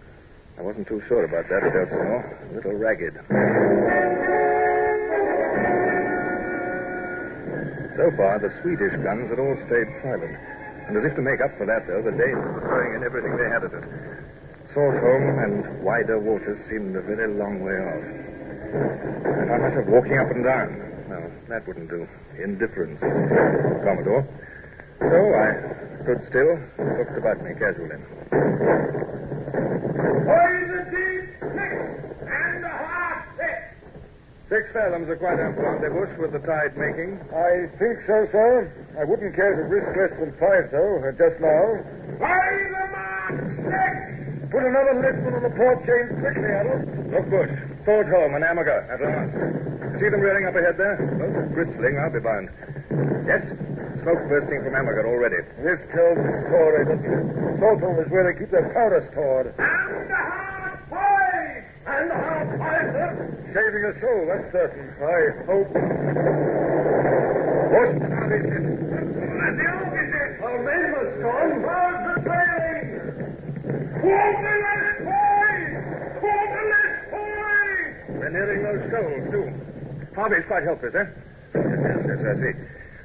I 0.57 0.61
wasn't 0.61 0.87
too 0.87 1.01
sure 1.07 1.25
about 1.25 1.49
that 1.49 1.63
at 1.63 1.75
Elsinore. 1.75 2.23
A 2.51 2.53
little 2.53 2.73
ragged. 2.77 3.15
So 7.95 8.09
far, 8.17 8.39
the 8.39 8.49
Swedish 8.61 8.93
guns 9.03 9.29
had 9.29 9.39
all 9.39 9.57
stayed 9.65 9.89
silent. 10.01 10.37
And 10.87 10.97
as 10.97 11.05
if 11.05 11.15
to 11.15 11.21
make 11.21 11.41
up 11.41 11.55
for 11.57 11.65
that, 11.65 11.87
though, 11.87 12.01
the 12.01 12.11
Danes 12.11 12.41
were 12.41 12.61
throwing 12.65 12.95
in 12.95 13.03
everything 13.03 13.37
they 13.37 13.49
had 13.49 13.63
at 13.63 13.73
us. 13.73 13.85
Saltholm 14.73 15.43
and 15.43 15.83
wider 15.83 16.19
waters 16.19 16.57
seemed 16.69 16.95
a 16.95 17.01
very 17.01 17.27
long 17.33 17.61
way 17.61 17.77
off. 17.77 18.03
I 18.73 19.45
found 19.47 19.61
myself 19.61 19.85
walking 19.87 20.17
up 20.17 20.31
and 20.31 20.43
down. 20.43 20.69
No, 21.07 21.31
that 21.49 21.67
wouldn't 21.67 21.89
do. 21.89 22.07
Indifference, 22.41 22.99
Commodore. 22.99 24.25
So 24.99 25.19
I 25.37 26.01
stood 26.01 26.25
still 26.25 26.57
looked 26.97 27.17
about 27.17 27.43
me 27.43 27.53
casually. 27.53 28.01
Poison 30.03 30.83
six 31.39 31.73
and 32.27 32.63
a 32.63 32.69
half 32.69 33.23
six. 33.37 33.55
Six 34.49 34.71
fathoms 34.73 35.07
are 35.09 35.15
quite 35.15 35.39
ample 35.39 35.65
on 35.65 35.81
the 35.81 35.89
bush 35.89 36.11
with 36.19 36.31
the 36.33 36.43
tide 36.43 36.75
making. 36.77 37.19
I 37.31 37.71
think 37.79 37.99
so, 38.05 38.25
sir. 38.27 38.67
I 38.99 39.03
wouldn't 39.03 39.33
care 39.35 39.55
to 39.55 39.63
risk 39.63 39.87
less 39.95 40.11
than 40.19 40.35
five, 40.37 40.69
though, 40.71 40.99
uh, 41.01 41.11
just 41.15 41.39
now. 41.39 41.79
By 42.19 42.35
the 42.35 42.85
mark, 42.91 43.39
six. 43.63 44.51
Put 44.51 44.63
another 44.69 45.01
leadsman 45.01 45.33
on 45.33 45.43
the 45.43 45.55
port 45.57 45.81
chains 45.87 46.13
quickly, 46.19 46.45
Adams. 46.45 46.93
Look, 47.09 47.25
Bush. 47.31 47.49
Saltholm 47.87 48.35
and 48.37 48.45
Amager 48.45 48.85
at 48.91 49.01
last. 49.01 49.33
See 49.99 50.09
them 50.09 50.21
rearing 50.21 50.45
up 50.45 50.55
ahead 50.55 50.77
there? 50.77 50.97
Both 51.17 51.53
bristling, 51.57 51.97
I'll 51.97 52.13
be 52.13 52.19
bound. 52.19 52.49
Yes, 53.25 53.41
smoke 54.03 54.27
bursting 54.27 54.59
from 54.63 54.75
Amager 54.75 55.07
already. 55.07 55.39
This 55.63 55.79
tells 55.95 56.19
the 56.19 56.33
story, 56.51 56.83
doesn't 56.85 57.07
it? 57.07 57.23
Saltholm 57.59 58.03
is 58.03 58.11
where 58.11 58.27
they 58.27 58.35
keep 58.37 58.51
their 58.51 58.67
powder 58.75 58.99
stored. 59.11 59.55
And 59.55 60.11
a 60.11 60.19
half 60.19 60.75
five. 60.91 61.63
And 61.87 62.11
a 62.11 62.19
half 62.19 62.47
five, 62.59 62.91
sir. 62.91 63.15
Saving 63.55 63.83
a 63.87 63.93
soul, 64.03 64.27
that's 64.27 64.51
certain. 64.51 64.91
I 64.99 65.47
hope. 65.47 65.71
Bush, 67.71 67.95
how 68.11 68.27
is 68.27 68.43
it? 68.43 68.63
And 68.67 69.55
the 69.55 69.67
opposite. 69.71 70.35
Our 70.43 70.59
mainmast's 70.67 71.23
gone. 71.23 71.63
How's 71.63 72.03
the 72.03 72.15
trailing? 72.27 72.87
Quarterless 74.03 74.99
boys. 75.07 75.79
Quarterless 76.19 76.91
boys. 77.07 78.19
We're 78.19 78.35
nearing 78.35 78.61
those 78.67 78.83
shoals, 78.91 79.25
too. 79.31 79.47
Harvey's 80.13 80.45
quite 80.45 80.63
helpless, 80.63 80.93
eh? 80.93 81.07
Yes, 81.55 82.03
yes, 82.03 82.19
I 82.19 82.35
see. 82.35 82.53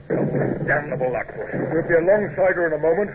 Damnable 0.09 1.13
luck. 1.13 1.29
We'll 1.37 1.83
be 1.87 1.95
alongside 1.95 2.57
her 2.57 2.67
in 2.67 2.73
a 2.73 2.79
moment. 2.79 3.13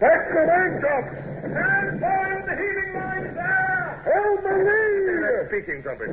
Back 0.00 0.26
the 0.34 0.42
main-tops! 0.42 1.14
Stand 1.38 2.00
by 2.00 2.34
with 2.34 2.46
the 2.46 2.56
heaving 2.58 2.94
lines 2.98 3.34
there. 3.34 4.02
Me! 4.42 5.22
That's 5.22 5.46
speaking 5.48 5.82
trumpet. 5.82 6.10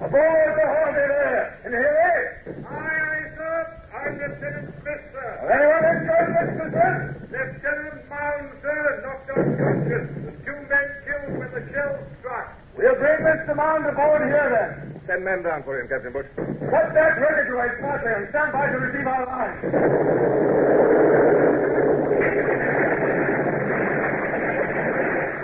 Aboard 0.00 0.52
the 0.56 0.64
Harvey 0.64 1.04
there! 1.12 1.60
And 1.64 1.74
here 1.74 2.40
Aye, 2.68 2.72
aye, 2.72 3.36
sir. 3.36 3.84
I'm 3.92 4.16
Lieutenant 4.16 4.74
Smith, 4.80 5.04
sir. 5.12 5.28
Anyone 5.44 5.84
enjoy 5.92 6.24
this, 6.32 6.48
Mr. 6.56 6.68
Smith? 6.72 7.30
Lieutenant 7.32 8.00
Mound, 8.08 8.48
sir, 8.62 8.80
knocked 9.04 9.28
unconscious. 9.28 10.08
The 10.24 10.32
two 10.44 10.58
men 10.72 10.88
killed 11.04 11.36
when 11.36 11.50
the 11.52 11.62
shell 11.72 11.98
struck. 12.20 12.48
We'll 12.76 12.96
bring 12.96 13.20
Mr. 13.20 13.54
Mound 13.54 13.84
aboard 13.86 14.22
here, 14.24 14.48
then. 14.48 14.83
Send 15.06 15.22
men 15.22 15.42
down 15.42 15.62
for 15.64 15.78
him, 15.78 15.88
Captain 15.88 16.12
Bush. 16.12 16.26
Put 16.34 16.94
that 16.96 17.20
ready 17.20 17.44
to 17.44 17.52
right 17.52 17.76
smartly 17.78 18.12
and 18.12 18.28
stand 18.30 18.52
by 18.52 18.70
to 18.72 18.78
receive 18.80 19.06
our 19.06 19.26
line. 19.28 19.60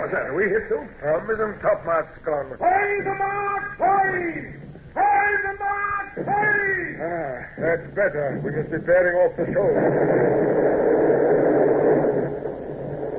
What's 0.01 0.13
that? 0.13 0.25
Are 0.25 0.35
we 0.35 0.49
hit, 0.49 0.67
too? 0.67 0.81
Our 1.05 1.21
mizzen 1.29 1.61
topmast's 1.61 2.17
gone. 2.25 2.57
By 2.57 3.05
the 3.05 3.13
mark, 3.13 3.77
boys. 3.77 4.49
By 4.97 5.29
the 5.45 5.53
mark, 5.61 6.15
boys. 6.25 6.97
Ah, 6.97 7.45
that's 7.61 7.85
better. 7.93 8.41
We 8.43 8.49
must 8.49 8.71
be 8.71 8.81
bearing 8.81 9.13
off 9.21 9.37
the 9.37 9.45
shoal. 9.53 9.77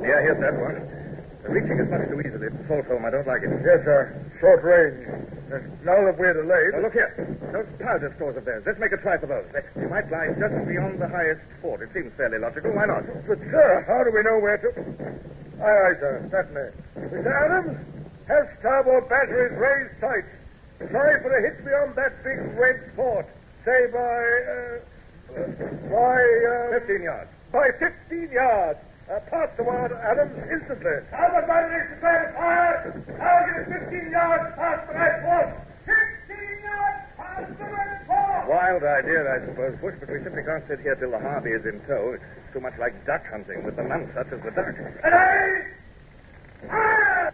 Yeah, 0.03 0.19
I 0.19 0.21
hit 0.27 0.41
that 0.43 0.59
one. 0.59 0.75
The 1.43 1.49
reaching 1.49 1.79
is 1.79 1.87
much 1.87 2.03
too 2.11 2.19
easily. 2.19 2.51
Saltholm, 2.67 3.05
I 3.07 3.11
don't 3.11 3.27
like 3.27 3.43
it. 3.43 3.49
Yes, 3.63 3.87
sir. 3.87 4.11
Short 4.41 4.61
range. 4.61 5.32
And 5.51 5.85
now 5.85 6.03
that 6.05 6.17
we're 6.17 6.33
delayed. 6.33 6.73
Now, 6.73 6.81
look 6.81 6.93
here. 6.93 7.13
Those 7.51 7.67
powder 7.79 8.11
stores 8.15 8.37
of 8.37 8.45
theirs. 8.45 8.63
Let's 8.65 8.79
make 8.79 8.91
a 8.91 8.97
try 8.97 9.17
for 9.17 9.27
those. 9.27 9.45
They, 9.51 9.85
might 9.87 10.09
lie 10.09 10.29
just 10.39 10.55
beyond 10.67 10.99
the 10.99 11.07
highest 11.07 11.41
fort. 11.61 11.81
It 11.81 11.91
seems 11.93 12.11
fairly 12.15 12.39
logical. 12.39 12.71
Why 12.71 12.85
not? 12.85 13.03
But, 13.27 13.39
sir, 13.51 13.83
how 13.87 14.03
do 14.03 14.11
we 14.11 14.23
know 14.23 14.39
where 14.39 14.57
to. 14.57 14.69
Aye, 15.61 15.91
aye, 15.91 15.99
sir. 15.99 16.27
Certainly. 16.31 16.71
Mr. 17.11 17.29
Adams, 17.29 17.77
have 18.27 18.47
starboard 18.59 19.09
batteries 19.09 19.53
raised 19.57 19.99
sights. 19.99 20.31
Try 20.89 21.19
for 21.21 21.31
a 21.31 21.41
hit 21.41 21.63
beyond 21.63 21.95
that 21.95 22.23
big 22.23 22.39
red 22.57 22.91
fort. 22.95 23.27
Say 23.65 23.87
by. 23.91 24.23
Uh, 24.47 25.43
by. 25.91 26.19
Uh, 26.73 26.79
15 26.79 27.03
yards. 27.03 27.29
By 27.51 27.69
15 27.79 28.31
yards. 28.31 28.79
Uh, 29.09 29.19
pass 29.29 29.49
the 29.57 29.63
word, 29.63 29.91
Adams, 29.91 30.37
instantly. 30.49 31.03
Starboard 31.09 31.45
batteries 31.47 31.87
prepare 31.99 32.31
to 32.31 32.33
fire. 32.39 33.03
Target 33.19 33.67
is 33.67 33.83
15 33.91 34.11
yards 34.11 34.55
past 34.55 34.87
the 34.87 34.93
right 34.95 35.19
fort. 35.21 35.49
15 35.83 36.63
yards 36.63 37.03
past 37.17 37.51
the 37.59 37.65
right 37.65 37.99
fort. 38.07 38.47
Wild 38.47 38.83
idea, 38.83 39.27
I 39.27 39.45
suppose, 39.45 39.75
Bush, 39.81 39.95
but 39.99 40.09
we 40.09 40.23
simply 40.23 40.43
can't 40.43 40.65
sit 40.67 40.79
here 40.79 40.95
till 40.95 41.11
the 41.11 41.19
Harvey 41.19 41.51
is 41.51 41.65
in 41.65 41.81
tow. 41.81 42.15
It's 42.15 42.23
too 42.53 42.61
much 42.61 42.77
like 42.79 43.05
duck 43.05 43.25
hunting 43.27 43.63
with 43.65 43.75
the 43.75 43.83
man 43.83 44.09
such 44.15 44.31
as 44.31 44.39
the 44.41 44.51
duck. 44.51 44.71
Ready? 45.03 45.67
Fire! 46.69 47.33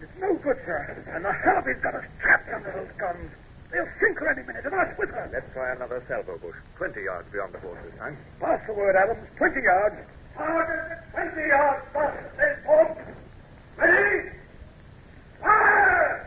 It's 0.00 0.12
no 0.20 0.34
good, 0.34 0.58
sir. 0.64 1.04
And 1.12 1.24
the 1.24 1.32
Harvey's 1.32 1.82
got 1.82 1.94
us 1.96 2.04
trapped 2.20 2.52
under 2.52 2.70
those 2.70 2.92
guns. 2.98 3.30
They'll 3.74 3.90
sink 3.98 4.20
her 4.20 4.28
any 4.28 4.46
minute, 4.46 4.64
and 4.64 4.74
us 4.74 4.94
with 4.96 5.10
her. 5.10 5.28
Let's 5.32 5.50
try 5.52 5.72
another 5.72 6.00
salvo, 6.06 6.38
Bush. 6.38 6.54
20 6.76 7.02
yards 7.02 7.26
beyond 7.32 7.54
the 7.54 7.58
fort 7.58 7.76
this 7.84 7.98
time. 7.98 8.16
Pass 8.38 8.60
the 8.68 8.72
word, 8.72 8.94
Adams. 8.94 9.28
20 9.36 9.60
yards. 9.62 9.96
Target 10.36 10.98
20 11.10 11.48
yards 11.48 11.84
past 11.92 12.36
the 12.36 12.56
fort. 12.64 12.98
Ready? 13.76 14.30
Fire! 15.42 16.20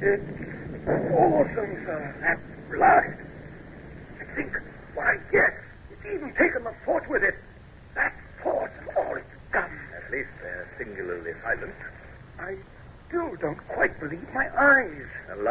It's 0.00 0.88
awesome, 1.18 1.84
sir. 1.84 2.14
That 2.20 2.38
blast. 2.70 3.07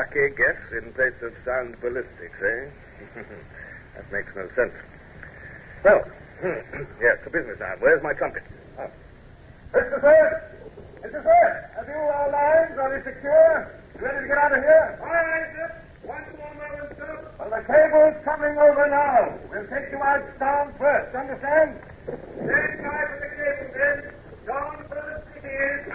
lucky 0.07 0.35
guess 0.35 0.57
in 0.71 0.93
place 0.93 1.13
of 1.21 1.33
sound 1.43 1.79
ballistics, 1.81 2.39
eh? 2.41 2.69
that 3.95 4.11
makes 4.11 4.33
no 4.35 4.47
sense. 4.55 4.73
Well, 5.83 6.03
yes, 7.01 7.17
to 7.23 7.29
business 7.29 7.57
now. 7.59 7.73
Where's 7.79 8.01
my 8.03 8.13
trumpet? 8.13 8.43
Oh. 8.79 8.89
Mr. 9.73 9.99
Smith, 9.99 10.33
Mr. 11.03 11.21
Smith, 11.21 11.75
Have 11.75 11.87
you 11.87 11.95
all 11.95 12.31
lines? 12.31 12.77
Are 12.77 12.89
they 12.93 13.03
secure? 13.03 13.81
Ready 13.99 14.21
to 14.21 14.27
get 14.27 14.37
out 14.37 14.51
of 14.53 14.63
here? 14.63 14.99
All 15.01 15.07
right. 15.07 15.71
One 16.03 16.23
more 16.37 16.53
moment, 16.55 16.97
sir. 16.97 17.31
Well, 17.39 17.49
the 17.49 17.61
cable's 17.67 18.23
coming 18.23 18.57
over 18.57 18.87
now. 18.89 19.37
We'll 19.51 19.67
take 19.67 19.91
you 19.91 19.97
out 19.97 20.39
down 20.39 20.73
first, 20.77 21.15
understand? 21.15 21.81
Stand 22.05 22.83
by 22.85 23.05
for 23.11 23.19
the 23.19 23.29
cable, 23.35 23.69
then. 23.75 24.13
Down 24.47 24.85
first 24.87 25.27
it 25.35 25.45
is. 25.45 25.93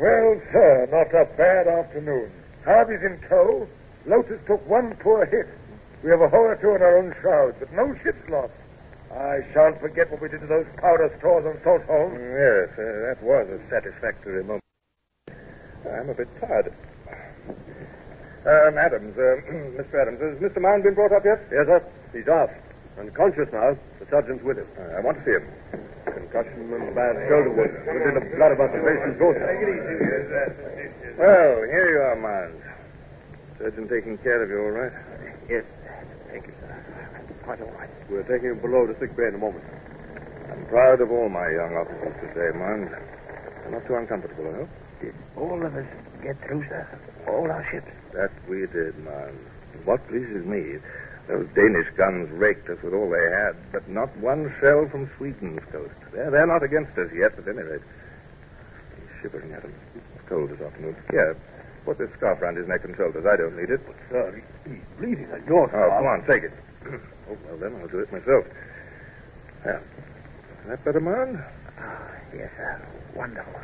Well, 0.00 0.40
sir, 0.50 0.88
not 0.90 1.12
a 1.12 1.26
bad 1.36 1.68
afternoon. 1.68 2.32
Harvey's 2.64 3.02
in 3.02 3.20
tow. 3.28 3.68
Lotus 4.06 4.40
took 4.46 4.66
one 4.66 4.96
poor 4.96 5.26
hit. 5.26 5.46
We 6.02 6.08
have 6.10 6.22
a 6.22 6.28
hole 6.28 6.48
or 6.48 6.56
two 6.56 6.74
in 6.74 6.80
our 6.80 6.96
own 6.96 7.14
shrouds, 7.20 7.56
but 7.60 7.70
no 7.74 7.94
ship's 8.02 8.26
lost. 8.30 8.54
I 9.12 9.44
shan't 9.52 9.78
forget 9.78 10.10
what 10.10 10.22
we 10.22 10.30
did 10.30 10.40
to 10.40 10.46
those 10.46 10.64
powder 10.80 11.12
stores 11.18 11.44
on 11.44 11.60
Saltholm. 11.60 12.16
Yes, 12.16 12.72
uh, 12.80 13.12
that 13.12 13.22
was 13.22 13.46
a 13.52 13.60
satisfactory 13.68 14.42
moment. 14.42 14.64
I'm 15.84 16.08
a 16.08 16.14
bit 16.14 16.28
tired. 16.40 16.72
Um, 18.48 18.78
Adams, 18.78 19.18
uh, 19.18 19.36
Mr. 19.76 19.94
Adams, 20.00 20.20
has 20.20 20.38
Mr. 20.40 20.62
Mound 20.62 20.82
been 20.82 20.94
brought 20.94 21.12
up 21.12 21.26
yet? 21.26 21.44
Yes, 21.52 21.66
sir. 21.66 21.84
He's 22.14 22.28
off. 22.28 22.48
Unconscious 23.00 23.48
now. 23.52 23.72
The 23.98 24.06
sergeant's 24.10 24.44
with 24.44 24.58
him. 24.58 24.68
Uh, 24.76 24.98
I 24.98 25.00
want 25.00 25.16
to 25.18 25.24
see 25.24 25.32
him. 25.32 25.48
Concussion 26.04 26.68
and 26.68 26.94
bad 26.94 27.16
shoulder 27.32 27.48
wound. 27.48 27.72
Within 27.88 28.14
the 28.14 28.36
blood 28.36 28.52
about 28.52 28.72
the 28.76 28.80
patient's 28.84 29.16
throat. 29.16 29.36
Well, 31.16 31.64
here 31.64 31.88
you 31.90 32.00
are, 32.00 32.16
Mound. 32.16 32.60
Surgeon 33.58 33.88
taking 33.88 34.18
care 34.18 34.42
of 34.42 34.50
you, 34.50 34.60
all 34.60 34.70
right? 34.76 34.92
Yes. 35.48 35.64
Thank 36.28 36.46
you, 36.46 36.52
sir. 36.60 36.76
Quite 37.44 37.60
all 37.62 37.72
right. 37.72 37.88
We're 38.10 38.22
taking 38.24 38.50
him 38.50 38.60
below 38.60 38.86
to 38.86 38.94
sick 39.00 39.16
bay 39.16 39.28
in 39.28 39.34
a 39.34 39.38
moment. 39.38 39.64
I'm 40.52 40.66
proud 40.66 41.00
of 41.00 41.10
all 41.10 41.28
my 41.28 41.48
young 41.48 41.76
officers 41.76 42.14
today. 42.20 42.52
They're 42.52 43.70
not 43.70 43.86
too 43.86 43.94
uncomfortable, 43.96 44.46
I 44.48 44.56
hope. 44.60 44.68
Did 45.00 45.14
all 45.36 45.64
of 45.64 45.74
us 45.74 45.86
get 46.22 46.36
through, 46.44 46.64
sir? 46.68 46.86
All 47.28 47.50
our 47.50 47.64
ships? 47.70 47.90
That 48.12 48.30
we 48.48 48.66
did, 48.66 48.98
man. 49.04 49.38
What 49.84 50.06
pleases 50.08 50.44
me, 50.44 50.78
those 51.30 51.46
Danish 51.54 51.86
guns 51.96 52.28
raked 52.32 52.68
us 52.68 52.82
with 52.82 52.92
all 52.92 53.08
they 53.08 53.22
had, 53.30 53.54
but 53.70 53.88
not 53.88 54.10
one 54.18 54.52
shell 54.60 54.88
from 54.90 55.08
Sweden's 55.16 55.62
coast. 55.70 55.94
They're, 56.12 56.30
they're 56.30 56.46
not 56.46 56.64
against 56.64 56.98
us 56.98 57.08
yet, 57.14 57.38
at 57.38 57.46
any 57.46 57.62
rate. 57.62 57.86
He's 58.98 59.22
shivering 59.22 59.52
at 59.52 59.62
him. 59.62 59.72
It's 59.94 60.28
cold 60.28 60.50
this 60.50 60.60
afternoon. 60.60 60.96
Here, 61.10 61.36
put 61.84 61.98
this 61.98 62.10
scarf 62.18 62.42
round 62.42 62.56
his 62.56 62.66
neck 62.66 62.82
and 62.84 62.96
shoulders. 62.96 63.24
I 63.30 63.36
don't 63.36 63.56
need 63.56 63.70
it. 63.70 63.80
But, 63.86 63.96
sir, 64.10 64.42
he's 64.66 64.82
bleeding 64.98 65.30
at 65.30 65.46
your 65.46 65.70
side. 65.70 65.86
Oh, 65.86 65.96
come 65.98 66.06
on, 66.06 66.26
take 66.26 66.42
it. 66.42 66.52
oh, 67.30 67.36
well, 67.46 67.56
then 67.58 67.78
I'll 67.80 67.88
do 67.88 68.00
it 68.00 68.10
myself. 68.10 68.44
Well, 69.64 69.76
is 69.78 70.68
that 70.68 70.84
better, 70.84 71.00
man? 71.00 71.44
Ah, 71.78 72.10
yes, 72.34 72.50
sir. 72.56 72.88
Wonderful. 73.14 73.54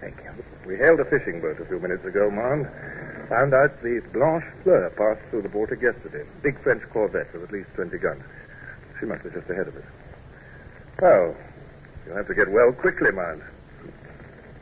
Thank 0.00 0.16
you. 0.22 0.44
We 0.66 0.76
hailed 0.76 1.00
a 1.00 1.04
fishing 1.04 1.40
boat 1.40 1.58
a 1.60 1.64
few 1.64 1.80
minutes 1.80 2.04
ago, 2.04 2.30
Mound. 2.30 2.68
Found 3.28 3.54
out 3.54 3.82
the 3.82 4.00
Blanche 4.12 4.44
Fleur 4.62 4.90
passed 4.90 5.20
through 5.30 5.42
the 5.42 5.48
Baltic 5.48 5.80
yesterday. 5.80 6.24
Big 6.42 6.60
French 6.62 6.82
corvette 6.90 7.32
with 7.32 7.44
at 7.44 7.52
least 7.52 7.68
20 7.74 7.96
guns. 7.98 8.22
She 9.00 9.06
must 9.06 9.22
be 9.24 9.30
just 9.30 9.48
ahead 9.48 9.68
of 9.68 9.76
us. 9.76 9.84
Well, 11.00 11.34
you'll 12.06 12.16
have 12.16 12.28
to 12.28 12.34
get 12.34 12.50
well 12.50 12.72
quickly, 12.72 13.10
Mound. 13.10 13.42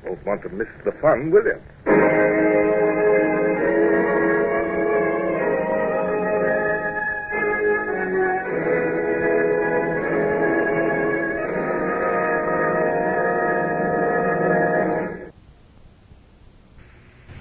Won't 0.05 0.25
want 0.25 0.43
to 0.43 0.49
miss 0.51 0.69
the 0.85 0.93
fun, 0.93 1.31
will 1.31 1.45
you? 1.45 3.04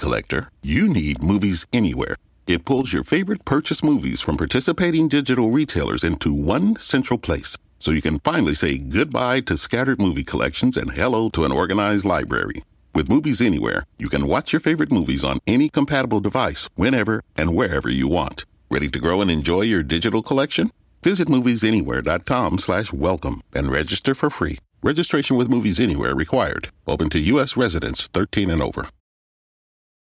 Collector, 0.00 0.50
you 0.62 0.88
need 0.88 1.22
Movies 1.22 1.66
Anywhere. 1.72 2.16
It 2.46 2.64
pulls 2.64 2.92
your 2.92 3.04
favorite 3.04 3.44
purchase 3.44 3.84
movies 3.84 4.20
from 4.20 4.36
participating 4.36 5.06
digital 5.06 5.50
retailers 5.50 6.02
into 6.02 6.34
one 6.34 6.74
central 6.76 7.18
place 7.18 7.56
so 7.78 7.90
you 7.92 8.02
can 8.02 8.18
finally 8.20 8.54
say 8.54 8.78
goodbye 8.78 9.40
to 9.42 9.56
scattered 9.56 10.00
movie 10.00 10.24
collections 10.24 10.76
and 10.76 10.90
hello 10.92 11.28
to 11.30 11.44
an 11.44 11.52
organized 11.52 12.04
library. 12.04 12.62
With 12.94 13.08
Movies 13.08 13.40
Anywhere, 13.40 13.86
you 13.98 14.08
can 14.08 14.26
watch 14.26 14.52
your 14.52 14.60
favorite 14.60 14.90
movies 14.92 15.24
on 15.24 15.38
any 15.46 15.68
compatible 15.68 16.20
device 16.20 16.68
whenever 16.74 17.22
and 17.36 17.54
wherever 17.54 17.88
you 17.88 18.08
want. 18.08 18.44
Ready 18.70 18.88
to 18.88 18.98
grow 18.98 19.20
and 19.20 19.30
enjoy 19.30 19.62
your 19.62 19.82
digital 19.82 20.22
collection? 20.22 20.70
Visit 21.02 21.28
moviesanywhere.com 21.28 22.58
slash 22.58 22.92
welcome 22.92 23.42
and 23.54 23.70
register 23.70 24.14
for 24.14 24.28
free. 24.28 24.58
Registration 24.82 25.36
with 25.36 25.48
Movies 25.48 25.80
Anywhere 25.80 26.14
required. 26.14 26.70
Open 26.86 27.08
to 27.10 27.18
U.S. 27.18 27.56
residents 27.56 28.08
13 28.08 28.50
and 28.50 28.62
over. 28.62 28.88